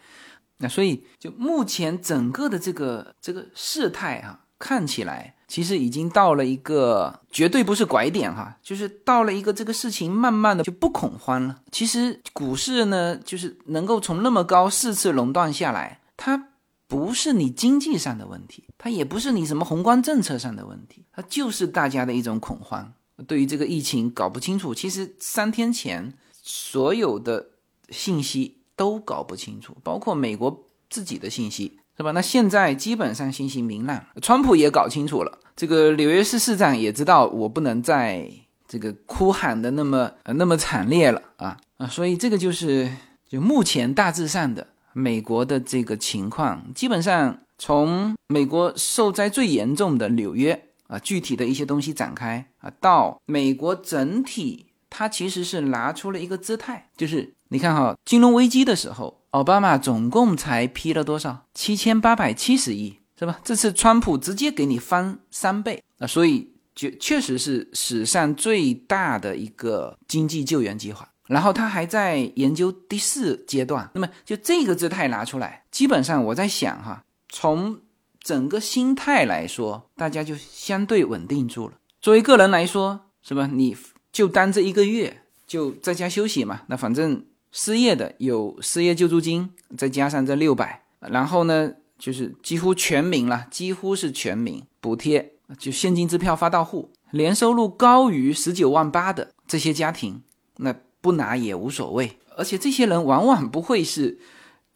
[0.58, 11.60] 那所以，就目前整个的这个这个事态啊，看起来其实已经到了一个绝对不是拐点哈，就是到了一个这个事情慢慢的就不恐慌了。
[11.72, 16.49] 其实股市呢，就是能够从那么高四次垄断下来，它。
[16.90, 22.92] 不是你经济上的问题，它也不是你什么宏观政策上的问题，它就是大家的一种恐慌。
[23.28, 26.12] 对于这个疫情搞不清楚，其实三天前
[26.42, 27.50] 所有的
[27.90, 32.10] 信息都搞不清楚，包括美国自己的信息，是吧？
[32.12, 38.28] 那现在基本上信息明朗，川普也搞清楚了，这个纽约市市长也知道我不能再
[38.68, 41.86] 这个哭喊的那么那么惨烈了啊啊！
[41.86, 42.92] 所以这个就是
[43.28, 44.66] 就目前大致上的。
[45.00, 61.46] 美国的这个情况，基本上从美国受灾最严重的纽约啊，具体的一些东西展开啊，到美国整体，它其实是拿出了一个姿态，就是你看哈，金融危机的时候，奥巴马总共才批了多少？
[61.54, 63.40] 七千八百七十亿，是吧？
[63.44, 71.10] 这次川普直接给你翻三倍啊，所以确确实是史上最大的一个经济救援计划。
[71.30, 73.88] 然后他还在研究第四阶段。
[73.94, 77.80] 那么就这个姿态拿出来，基本上我在想哈，从
[78.20, 81.76] 整个心态来说，大家就相对稳定住了。
[82.02, 83.48] 作为个人来说，是吧？
[83.54, 83.78] 你
[84.12, 86.62] 就当这一个月就在家休息嘛。
[86.66, 96.92] 那反正失业的有失业救助金，再加上这六百，然后呢，就是几乎全民了，几乎是全民补贴，就现金支票发到户。
[97.12, 100.24] 年收入高于十九万八的这些家庭，
[100.58, 100.76] 那。
[101.02, 104.20] 不拿也无所谓，而且这些人往往不会是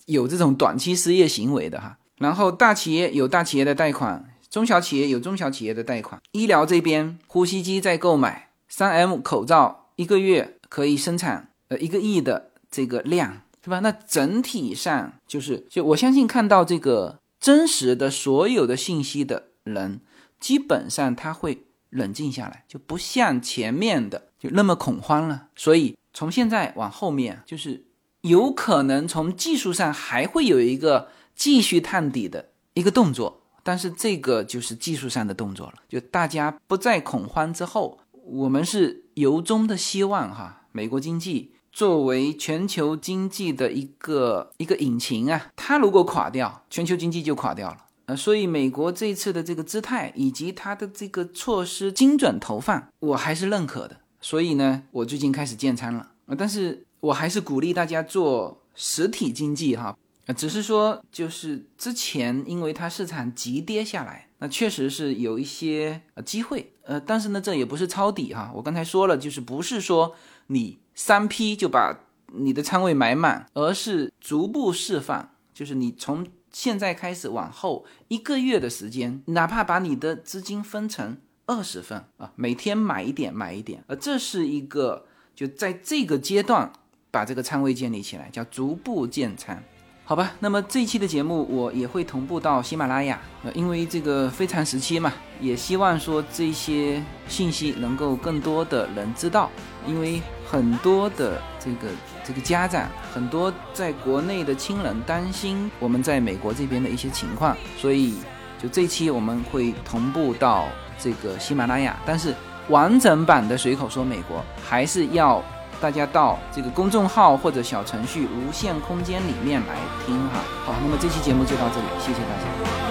[0.05, 1.97] 有这种短期失业行为的哈。
[2.17, 6.21] 然后大企业有大企业的贷款，中小企业有中小企业的贷款。
[6.31, 13.79] 医疗这边，呼吸机在购买，三 M 口罩一个月可以生产呃一个亿的这个量，是吧？
[13.79, 19.99] 那整体上就是，就我相信看到这个真实的所有的信息的人，
[20.39, 25.47] 基本上他会冷静下来，就不像前面的就那么恐慌了。
[25.55, 25.97] 所以。
[26.13, 27.85] 从现在往后面，就是
[28.21, 35.73] 有可能从技术上还会有一个继续探底的一个动作，但是这个就是技术上的动作了。
[35.89, 47.77] 就大家不再恐慌之后，我们是由衷的希望哈，美国经济作为全球经济的一个一个引擎啊，它如果垮掉，全球经济就垮掉了。
[48.05, 53.97] 呃，所以美国这次的这个姿态以及它的这个措施精准投放，我还是认可的。
[54.23, 56.11] 所以呢，我最近开始建仓了。
[56.27, 59.97] 啊，但是我还是鼓励大家做实体经济哈，
[60.37, 70.15] 只是说就是之前因为它市场急跌下来，那确实是有一些呃机会，呃，但是呢，这也不是抄底哈，我刚才说了，就是不是说
[70.47, 81.17] 你三批就把你的仓位买满，而是逐步释放，就是你从现在开始往后一个月的时间，哪怕把你的资金分成。
[81.45, 86.71] 二十份啊，每天买一点，买一点，呃，这是一个就在这个阶段
[87.11, 89.61] 把这个仓位建立起来，叫逐步建仓，
[90.05, 90.31] 好吧？
[90.39, 99.51] 那么这一期的节目我也会同步到喜马拉雅，呃，因为这个非常时期嘛，也希望说这些信息能够更多的人知道，
[99.85, 101.91] 因为很多的这个
[102.23, 108.15] 这个家长，很多在国内的亲人担心我们在美国这边的一些情况，所以
[108.61, 110.69] 就这期我们会同步到。
[110.99, 112.33] 这个喜马拉雅，但是
[112.69, 115.43] 完整版的随口说美国还是要
[115.81, 119.75] 大家到这个公众号或者小程序无限空间里面来
[120.05, 120.39] 听哈。
[120.65, 122.82] 好，那么这期节目就到这里，谢谢大家。